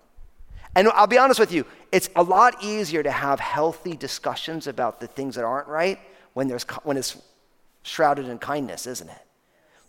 And 0.80 0.88
I'll 0.88 1.08
be 1.08 1.18
honest 1.18 1.42
with 1.42 1.52
you, 1.52 1.66
it's 1.92 2.10
a 2.16 2.24
lot 2.24 2.64
easier 2.64 3.04
to 3.04 3.12
have 3.12 3.42
healthy 3.42 3.98
discussions 3.98 4.66
about 4.66 5.02
the 5.02 5.08
things 5.08 5.36
that 5.36 5.44
aren't 5.44 5.68
right 5.68 6.00
when, 6.36 6.48
there's, 6.48 6.64
when 6.84 6.96
it's 6.96 7.22
shrouded 7.84 8.30
in 8.30 8.38
kindness, 8.38 8.88
isn't 8.88 9.10
it? 9.10 9.22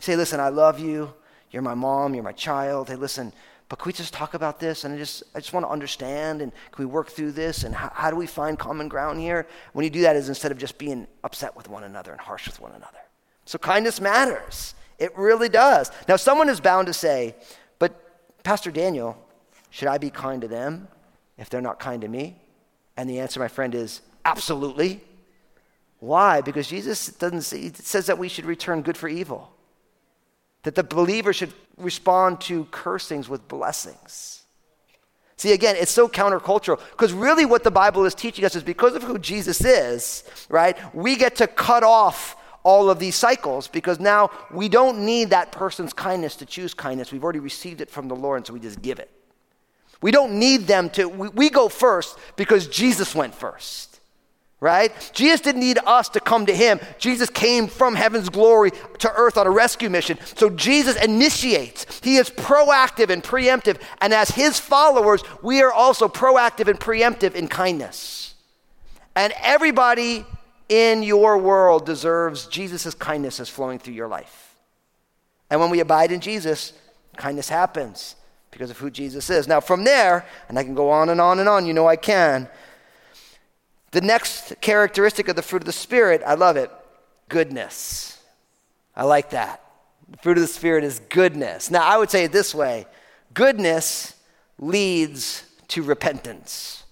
say, 0.00 0.16
listen, 0.16 0.40
I 0.40 0.48
love 0.48 0.80
you. 0.80 1.14
You're 1.52 1.62
my 1.62 1.74
mom. 1.74 2.12
You're 2.14 2.24
my 2.24 2.32
child. 2.32 2.88
Hey, 2.88 2.96
listen, 2.96 3.32
but 3.68 3.78
can 3.78 3.88
we 3.88 3.92
just 3.92 4.12
talk 4.12 4.34
about 4.34 4.58
this? 4.58 4.82
And 4.82 4.92
I 4.92 4.98
just, 4.98 5.22
I 5.32 5.38
just 5.38 5.52
want 5.52 5.64
to 5.64 5.70
understand. 5.70 6.42
And 6.42 6.50
can 6.72 6.84
we 6.84 6.90
work 6.90 7.08
through 7.08 7.32
this? 7.32 7.62
And 7.62 7.72
how, 7.72 7.92
how 7.94 8.10
do 8.10 8.16
we 8.16 8.26
find 8.26 8.58
common 8.58 8.88
ground 8.88 9.20
here? 9.20 9.46
When 9.74 9.84
you 9.84 9.90
do 9.90 10.00
that, 10.00 10.16
is 10.16 10.28
instead 10.28 10.50
of 10.50 10.58
just 10.58 10.76
being 10.76 11.06
upset 11.22 11.54
with 11.54 11.68
one 11.68 11.84
another 11.84 12.10
and 12.10 12.20
harsh 12.20 12.48
with 12.48 12.60
one 12.60 12.72
another. 12.72 12.98
So 13.44 13.60
kindness 13.60 14.00
matters. 14.00 14.74
It 14.98 15.16
really 15.16 15.48
does. 15.48 15.92
Now, 16.08 16.16
someone 16.16 16.48
is 16.48 16.58
bound 16.58 16.88
to 16.88 16.92
say, 16.92 17.36
but 17.78 18.42
Pastor 18.42 18.72
Daniel, 18.72 19.16
should 19.70 19.88
I 19.88 19.98
be 19.98 20.10
kind 20.10 20.42
to 20.42 20.48
them 20.48 20.88
if 21.38 21.48
they're 21.48 21.60
not 21.60 21.78
kind 21.78 22.02
to 22.02 22.08
me? 22.08 22.36
And 22.96 23.08
the 23.08 23.20
answer, 23.20 23.40
my 23.40 23.48
friend, 23.48 23.74
is 23.74 24.02
absolutely. 24.24 25.00
Why? 26.00 26.40
Because 26.40 26.68
Jesus 26.68 27.08
doesn't 27.08 27.42
say, 27.42 27.70
says 27.72 28.06
that 28.06 28.18
we 28.18 28.28
should 28.28 28.44
return 28.44 28.82
good 28.82 28.96
for 28.96 29.08
evil. 29.08 29.52
That 30.64 30.74
the 30.74 30.84
believer 30.84 31.32
should 31.32 31.52
respond 31.76 32.40
to 32.42 32.66
cursings 32.66 33.28
with 33.28 33.48
blessings. 33.48 34.42
See, 35.36 35.52
again, 35.52 35.76
it's 35.78 35.90
so 35.90 36.06
countercultural 36.06 36.78
because 36.90 37.14
really 37.14 37.46
what 37.46 37.64
the 37.64 37.70
Bible 37.70 38.04
is 38.04 38.14
teaching 38.14 38.44
us 38.44 38.54
is 38.54 38.62
because 38.62 38.94
of 38.94 39.02
who 39.02 39.18
Jesus 39.18 39.64
is, 39.64 40.24
right? 40.50 40.76
We 40.94 41.16
get 41.16 41.36
to 41.36 41.46
cut 41.46 41.82
off 41.82 42.36
all 42.62 42.90
of 42.90 42.98
these 42.98 43.16
cycles 43.16 43.66
because 43.66 43.98
now 43.98 44.30
we 44.52 44.68
don't 44.68 45.04
need 45.06 45.30
that 45.30 45.50
person's 45.50 45.94
kindness 45.94 46.36
to 46.36 46.44
choose 46.44 46.74
kindness. 46.74 47.10
We've 47.10 47.24
already 47.24 47.38
received 47.38 47.80
it 47.80 47.88
from 47.88 48.08
the 48.08 48.14
Lord, 48.14 48.38
and 48.38 48.46
so 48.46 48.52
we 48.52 48.60
just 48.60 48.82
give 48.82 48.98
it. 48.98 49.10
We 50.00 50.10
don't 50.10 50.38
need 50.38 50.66
them 50.66 50.90
to, 50.90 51.08
we, 51.08 51.28
we 51.28 51.50
go 51.50 51.68
first 51.68 52.18
because 52.36 52.66
Jesus 52.66 53.14
went 53.14 53.34
first 53.34 53.90
right? 54.60 54.92
Jesus 55.14 55.40
didn't 55.40 55.62
need 55.62 55.78
us 55.86 56.10
to 56.10 56.20
come 56.20 56.44
to 56.46 56.54
him. 56.54 56.80
Jesus 56.98 57.30
came 57.30 57.66
from 57.66 57.94
heaven's 57.94 58.28
glory 58.28 58.70
to 58.98 59.10
earth 59.12 59.38
on 59.38 59.46
a 59.46 59.50
rescue 59.50 59.88
mission. 59.88 60.18
So 60.36 60.50
Jesus 60.50 61.02
initiates. 61.02 62.00
He 62.04 62.16
is 62.16 62.28
proactive 62.28 63.08
and 63.08 63.22
preemptive. 63.22 63.80
And 64.02 64.12
as 64.12 64.28
his 64.28 64.60
followers, 64.60 65.22
we 65.42 65.62
are 65.62 65.72
also 65.72 66.08
proactive 66.08 66.68
and 66.68 66.78
preemptive 66.78 67.34
in 67.34 67.48
kindness. 67.48 68.34
And 69.16 69.32
everybody 69.40 70.26
in 70.68 71.02
your 71.02 71.38
world 71.38 71.86
deserves 71.86 72.46
Jesus' 72.46 72.94
kindness 72.94 73.40
as 73.40 73.48
flowing 73.48 73.78
through 73.78 73.94
your 73.94 74.08
life. 74.08 74.58
And 75.48 75.58
when 75.58 75.70
we 75.70 75.80
abide 75.80 76.12
in 76.12 76.20
Jesus, 76.20 76.74
kindness 77.16 77.48
happens 77.48 78.14
because 78.50 78.70
of 78.70 78.78
who 78.78 78.90
Jesus 78.90 79.30
is. 79.30 79.46
Now, 79.46 79.60
from 79.60 79.84
there, 79.84 80.26
and 80.48 80.58
I 80.58 80.64
can 80.64 80.74
go 80.74 80.90
on 80.90 81.08
and 81.08 81.20
on 81.20 81.38
and 81.38 81.48
on, 81.48 81.66
you 81.66 81.72
know 81.72 81.86
I 81.86 81.96
can. 81.96 82.48
The 83.92 84.00
next 84.00 84.60
characteristic 84.60 85.28
of 85.28 85.36
the 85.36 85.42
fruit 85.42 85.62
of 85.62 85.66
the 85.66 85.72
Spirit, 85.72 86.22
I 86.26 86.34
love 86.34 86.56
it 86.56 86.70
goodness. 87.28 88.18
I 88.94 89.04
like 89.04 89.30
that. 89.30 89.62
The 90.10 90.18
fruit 90.18 90.36
of 90.36 90.42
the 90.42 90.48
Spirit 90.48 90.84
is 90.84 91.00
goodness. 91.08 91.70
Now, 91.70 91.84
I 91.84 91.96
would 91.96 92.10
say 92.10 92.24
it 92.24 92.32
this 92.32 92.54
way 92.54 92.86
goodness 93.32 94.14
leads 94.58 95.44
to 95.68 95.82
repentance. 95.82 96.84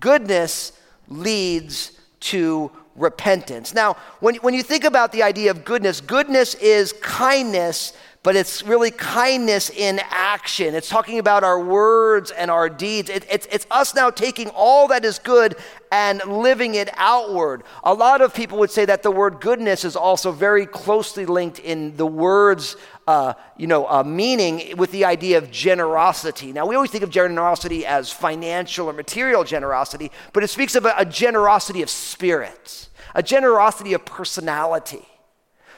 Goodness 0.00 0.72
leads 1.08 1.92
to 2.20 2.70
repentance. 2.96 3.74
Now, 3.74 3.96
when, 4.20 4.36
when 4.36 4.54
you 4.54 4.62
think 4.62 4.84
about 4.84 5.12
the 5.12 5.22
idea 5.22 5.50
of 5.50 5.64
goodness, 5.64 6.00
goodness 6.00 6.54
is 6.54 6.92
kindness 6.94 7.92
but 8.24 8.34
it's 8.34 8.62
really 8.62 8.90
kindness 8.90 9.68
in 9.68 10.00
action. 10.08 10.74
It's 10.74 10.88
talking 10.88 11.18
about 11.18 11.44
our 11.44 11.60
words 11.62 12.30
and 12.30 12.50
our 12.50 12.70
deeds. 12.70 13.10
It, 13.10 13.26
it's, 13.30 13.46
it's 13.52 13.66
us 13.70 13.94
now 13.94 14.08
taking 14.08 14.48
all 14.48 14.88
that 14.88 15.04
is 15.04 15.18
good 15.18 15.56
and 15.92 16.24
living 16.24 16.74
it 16.74 16.88
outward. 16.94 17.64
A 17.84 17.92
lot 17.92 18.22
of 18.22 18.32
people 18.32 18.58
would 18.60 18.70
say 18.70 18.86
that 18.86 19.02
the 19.02 19.10
word 19.10 19.42
goodness 19.42 19.84
is 19.84 19.94
also 19.94 20.32
very 20.32 20.64
closely 20.64 21.26
linked 21.26 21.58
in 21.58 21.98
the 21.98 22.06
words, 22.06 22.76
uh, 23.06 23.34
you 23.58 23.66
know, 23.66 23.86
uh, 23.86 24.02
meaning 24.02 24.74
with 24.78 24.90
the 24.90 25.04
idea 25.04 25.36
of 25.36 25.50
generosity. 25.50 26.50
Now, 26.50 26.64
we 26.64 26.76
always 26.76 26.90
think 26.90 27.04
of 27.04 27.10
generosity 27.10 27.84
as 27.84 28.10
financial 28.10 28.88
or 28.88 28.94
material 28.94 29.44
generosity, 29.44 30.10
but 30.32 30.42
it 30.42 30.48
speaks 30.48 30.74
of 30.74 30.86
a, 30.86 30.94
a 30.96 31.04
generosity 31.04 31.82
of 31.82 31.90
spirit, 31.90 32.88
a 33.14 33.22
generosity 33.22 33.92
of 33.92 34.06
personality. 34.06 35.06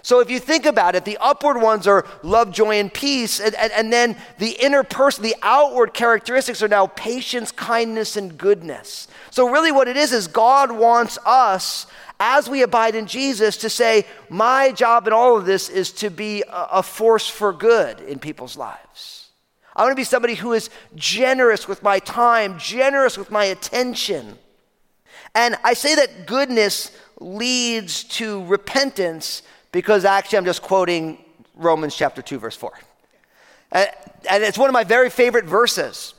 So 0.07 0.21
if 0.21 0.31
you 0.31 0.39
think 0.39 0.67
about 0.67 0.95
it, 0.95 1.05
the 1.05 1.19
upward 1.21 1.61
ones 1.61 1.89
are 1.89 2.07
love, 2.23 2.53
joy, 2.53 2.79
and 2.79 2.95
peace. 2.95 3.41
And, 3.41 3.57
and, 3.57 3.73
and, 3.73 3.93
then 3.93 4.17
the 4.39 4.51
inner 4.51 4.85
person, 4.85 5.25
the 5.25 5.35
outward 5.43 5.95
characteristics 5.95 6.63
are 6.63 6.69
now 6.69 6.87
patience, 6.87 7.51
kindness, 7.51 8.17
and 8.17 8.39
goodness. 8.39 9.09
So 9.33 9.51
really 9.51 9.73
what 9.73 9.89
it 9.89 9.97
is 9.97 10.13
is 10.13 10.29
God 10.29 10.71
wants 10.71 11.19
us 11.27 11.89
as 12.21 12.49
we 12.49 12.63
abide 12.63 12.95
in 12.95 13.09
Jesus 13.09 13.57
to 13.57 13.69
say, 13.69 14.07
my 14.29 14.71
job 14.71 15.09
in 15.09 15.13
all 15.13 15.37
of 15.37 15.45
this 15.45 15.69
is 15.69 15.91
to 15.95 16.09
be 16.09 16.43
a, 16.43 16.69
a 16.75 16.83
force 16.85 17.29
for 17.29 17.53
good 17.53 17.99
in 18.03 18.21
people's 18.21 18.57
lives. 18.57 19.31
I 19.75 19.83
want 19.83 19.91
to 19.91 19.97
be 19.97 20.05
somebody 20.05 20.37
who 20.37 20.53
is 20.53 20.71
generous 20.95 21.67
with 21.67 21.83
my 21.83 21.99
time, 21.99 22.61
generous 22.61 23.19
with 23.19 23.33
my 23.33 23.47
attention. 23.47 24.39
And 25.35 25.57
I 25.65 25.75
say 25.75 25.97
that 25.97 26.29
goodness 26.29 26.97
leads 27.19 28.05
to 28.05 28.45
repentance 28.45 29.43
because 29.73 30.05
actually 30.05 30.39
I'm 30.39 30.45
just 30.45 30.63
quoting 30.63 31.23
Romans 31.55 31.95
chapter 31.95 32.23
2, 32.23 32.39
verse 32.39 32.57
4. 32.57 32.73
And, 33.73 33.91
and 34.31 34.45
it's 34.45 34.59
one 34.59 34.69
of 34.69 34.75
my 34.75 34.85
very 34.85 35.11
favorite 35.11 35.45
verses 35.45 36.15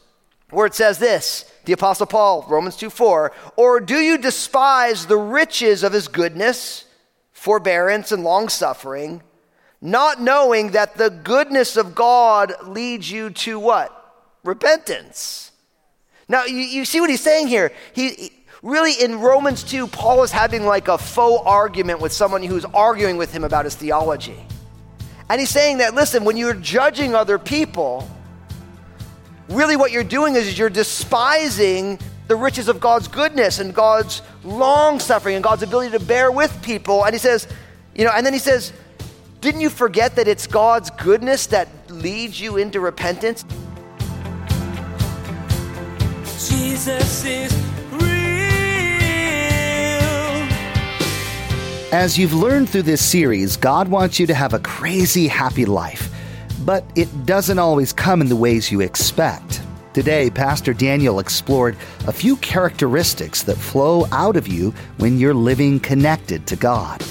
where 0.50 0.66
it 0.66 0.74
says 0.74 1.00
this 1.00 1.52
the 1.66 1.74
Apostle 1.74 2.06
Paul, 2.06 2.46
Romans 2.48 2.78
2 2.78 2.90
4, 2.90 3.32
or 3.56 3.80
do 3.80 3.98
you 3.98 4.18
despise 4.18 5.06
the 5.06 5.18
riches 5.18 5.84
of 5.84 5.94
his 5.94 6.08
goodness, 6.08 6.86
forbearance, 7.34 8.12
and 8.12 8.24
long 8.24 8.50
suffering, 8.50 9.22
not 9.82 10.22
knowing 10.22 10.72
that 10.72 10.98
the 10.98 11.10
goodness 11.10 11.78
of 11.78 11.94
God 11.94 12.54
leads 12.64 13.12
you 13.12 13.30
to 13.32 13.60
what? 13.60 13.94
Repentance. 14.44 15.52
Now, 16.30 16.46
you, 16.46 16.58
you 16.58 16.86
see 16.86 17.00
what 17.00 17.10
he's 17.10 17.22
saying 17.22 17.48
here. 17.48 17.72
He, 17.94 18.32
Really, 18.64 18.94
in 18.94 19.20
Romans 19.20 19.64
2, 19.64 19.88
Paul 19.88 20.24
is 20.24 20.32
having 20.32 20.66
like 20.66 20.88
a 20.88 20.98
faux 20.98 21.44
argument 21.46 22.02
with 22.02 22.12
someone 22.12 22.42
who's 22.42 22.66
arguing 22.66 23.18
with 23.18 23.32
him 23.32 23.44
about 23.44 23.66
his 23.66 23.76
theology. 23.76 24.40
And 25.30 25.40
he's 25.40 25.50
saying 25.50 25.78
that, 25.78 25.94
listen, 25.94 26.24
when 26.24 26.38
you're 26.38 26.56
judging 26.56 27.14
other 27.14 27.38
people, 27.38 28.10
really 29.48 29.76
what 29.76 29.92
you're 29.92 30.04
doing 30.04 30.36
is 30.36 30.58
you're 30.58 30.70
despising 30.70 32.00
the 32.28 32.36
riches 32.36 32.68
of 32.68 32.80
God's 32.80 33.08
goodness 33.08 33.60
and 33.60 33.74
God's 33.74 34.22
long 34.44 35.00
suffering 35.00 35.36
and 35.36 35.44
God's 35.44 35.64
ability 35.64 35.92
to 35.92 36.04
bear 36.04 36.32
with 36.32 36.62
people. 36.64 37.06
And 37.06 37.14
he 37.14 37.20
says, 37.20 37.48
you 37.94 38.06
know, 38.06 38.12
and 38.12 38.26
then 38.26 38.34
he 38.34 38.40
says, 38.40 38.74
didn't 39.40 39.62
you 39.62 39.70
forget 39.70 40.16
that 40.16 40.28
it's 40.28 40.48
God's 40.48 40.90
goodness 40.90 41.46
that 41.48 41.68
leads 41.90 42.42
you 42.42 42.58
into 42.58 42.80
repentance? 42.80 43.46
Jesus 46.50 47.24
is 47.26 47.67
As 51.98 52.16
you've 52.16 52.36
learned 52.36 52.70
through 52.70 52.84
this 52.84 53.04
series, 53.04 53.58
God 53.58 53.88
wants 53.88 54.20
you 54.20 54.28
to 54.28 54.34
have 54.36 54.54
a 54.54 54.60
crazy 54.60 55.28
happy 55.28 55.66
life, 55.66 56.14
but 56.64 56.86
it 56.96 57.26
doesn't 57.26 57.58
always 57.58 57.92
come 57.92 58.22
in 58.22 58.30
the 58.30 58.36
ways 58.36 58.72
you 58.72 58.82
expect. 58.82 59.64
Today, 59.96 60.30
Pastor 60.30 60.76
Daniel 60.76 61.18
explored 61.18 61.76
a 62.06 62.14
few 62.14 62.36
characteristics 62.38 63.42
that 63.42 63.58
flow 63.58 64.06
out 64.12 64.36
of 64.36 64.48
you 64.48 64.76
when 64.98 65.18
you're 65.18 65.34
living 65.34 65.80
connected 65.80 66.46
to 66.46 66.56
God. 66.56 67.02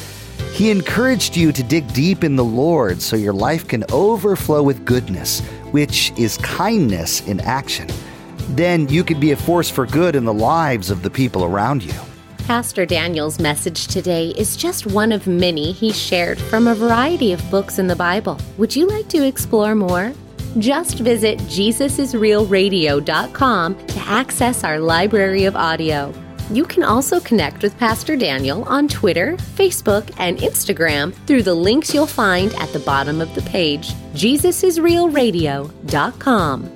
He 0.52 0.70
encouraged 0.70 1.36
you 1.36 1.50
to 1.50 1.64
dig 1.64 1.92
deep 1.92 2.22
in 2.22 2.36
the 2.36 2.44
Lord 2.44 3.02
so 3.02 3.16
your 3.16 3.32
life 3.32 3.66
can 3.66 3.82
overflow 3.90 4.62
with 4.62 4.84
goodness, 4.84 5.40
which 5.72 6.12
is 6.16 6.38
kindness 6.38 7.26
in 7.26 7.40
action. 7.40 7.88
Then 8.50 8.88
you 8.88 9.02
can 9.02 9.18
be 9.18 9.32
a 9.32 9.36
force 9.36 9.68
for 9.68 9.84
good 9.84 10.14
in 10.14 10.24
the 10.24 10.32
lives 10.32 10.90
of 10.90 11.02
the 11.02 11.10
people 11.10 11.44
around 11.44 11.82
you. 11.82 12.05
Pastor 12.46 12.86
Daniel's 12.86 13.38
message 13.40 13.88
today 13.88 14.28
is 14.38 14.56
just 14.56 14.86
one 14.86 15.10
of 15.10 15.26
many 15.26 15.72
he 15.72 15.92
shared 15.92 16.38
from 16.38 16.68
a 16.68 16.76
variety 16.76 17.32
of 17.32 17.50
books 17.50 17.80
in 17.80 17.88
the 17.88 17.96
Bible. 17.96 18.38
Would 18.56 18.76
you 18.76 18.86
like 18.86 19.08
to 19.08 19.26
explore 19.26 19.74
more? 19.74 20.12
Just 20.58 21.00
visit 21.00 21.40
JesusIsRealRadio.com 21.40 23.86
to 23.88 23.98
access 23.98 24.62
our 24.62 24.78
library 24.78 25.44
of 25.44 25.56
audio. 25.56 26.14
You 26.52 26.64
can 26.64 26.84
also 26.84 27.18
connect 27.18 27.64
with 27.64 27.76
Pastor 27.78 28.14
Daniel 28.14 28.62
on 28.68 28.86
Twitter, 28.86 29.32
Facebook, 29.56 30.14
and 30.16 30.38
Instagram 30.38 31.12
through 31.26 31.42
the 31.42 31.52
links 31.52 31.92
you'll 31.92 32.06
find 32.06 32.54
at 32.54 32.72
the 32.72 32.78
bottom 32.78 33.20
of 33.20 33.34
the 33.34 33.42
page, 33.42 33.88
JesusIsRealRadio.com. 34.14 36.75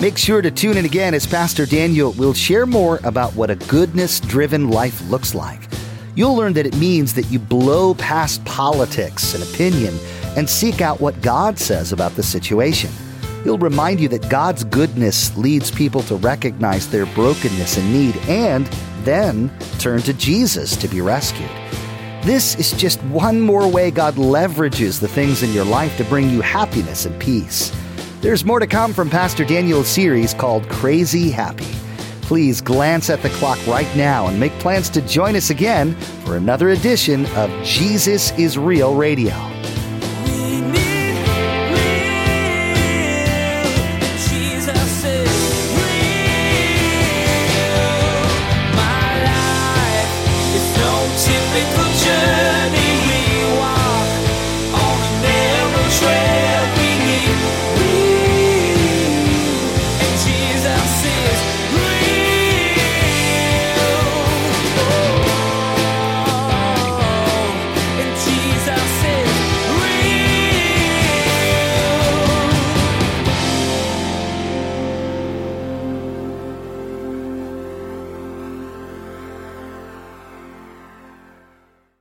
Make 0.00 0.16
sure 0.16 0.40
to 0.40 0.50
tune 0.50 0.78
in 0.78 0.86
again 0.86 1.12
as 1.12 1.26
Pastor 1.26 1.66
Daniel 1.66 2.12
will 2.12 2.32
share 2.32 2.64
more 2.64 3.00
about 3.04 3.34
what 3.34 3.50
a 3.50 3.56
goodness 3.56 4.18
driven 4.18 4.70
life 4.70 4.98
looks 5.10 5.34
like. 5.34 5.60
You'll 6.14 6.34
learn 6.34 6.54
that 6.54 6.64
it 6.64 6.74
means 6.78 7.12
that 7.12 7.30
you 7.30 7.38
blow 7.38 7.92
past 7.92 8.42
politics 8.46 9.34
and 9.34 9.42
opinion 9.42 9.94
and 10.38 10.48
seek 10.48 10.80
out 10.80 11.02
what 11.02 11.20
God 11.20 11.58
says 11.58 11.92
about 11.92 12.12
the 12.12 12.22
situation. 12.22 12.90
He'll 13.44 13.58
remind 13.58 14.00
you 14.00 14.08
that 14.08 14.30
God's 14.30 14.64
goodness 14.64 15.36
leads 15.36 15.70
people 15.70 16.00
to 16.04 16.16
recognize 16.16 16.88
their 16.88 17.04
brokenness 17.04 17.76
and 17.76 17.92
need 17.92 18.16
and 18.26 18.64
then 19.04 19.50
turn 19.78 20.00
to 20.02 20.14
Jesus 20.14 20.76
to 20.76 20.88
be 20.88 21.02
rescued. 21.02 21.50
This 22.22 22.54
is 22.54 22.72
just 22.72 23.02
one 23.04 23.38
more 23.38 23.68
way 23.68 23.90
God 23.90 24.14
leverages 24.14 24.98
the 24.98 25.08
things 25.08 25.42
in 25.42 25.52
your 25.52 25.66
life 25.66 25.94
to 25.98 26.04
bring 26.04 26.30
you 26.30 26.40
happiness 26.40 27.04
and 27.04 27.20
peace. 27.20 27.70
There's 28.20 28.44
more 28.44 28.60
to 28.60 28.66
come 28.66 28.92
from 28.92 29.08
Pastor 29.08 29.46
Daniel's 29.46 29.88
series 29.88 30.34
called 30.34 30.68
Crazy 30.68 31.30
Happy. 31.30 31.64
Please 32.20 32.60
glance 32.60 33.08
at 33.08 33.22
the 33.22 33.30
clock 33.30 33.58
right 33.66 33.88
now 33.96 34.26
and 34.26 34.38
make 34.38 34.52
plans 34.58 34.90
to 34.90 35.00
join 35.00 35.36
us 35.36 35.48
again 35.48 35.94
for 36.26 36.36
another 36.36 36.68
edition 36.68 37.24
of 37.34 37.50
Jesus 37.64 38.32
is 38.32 38.58
Real 38.58 38.94
Radio. 38.94 39.49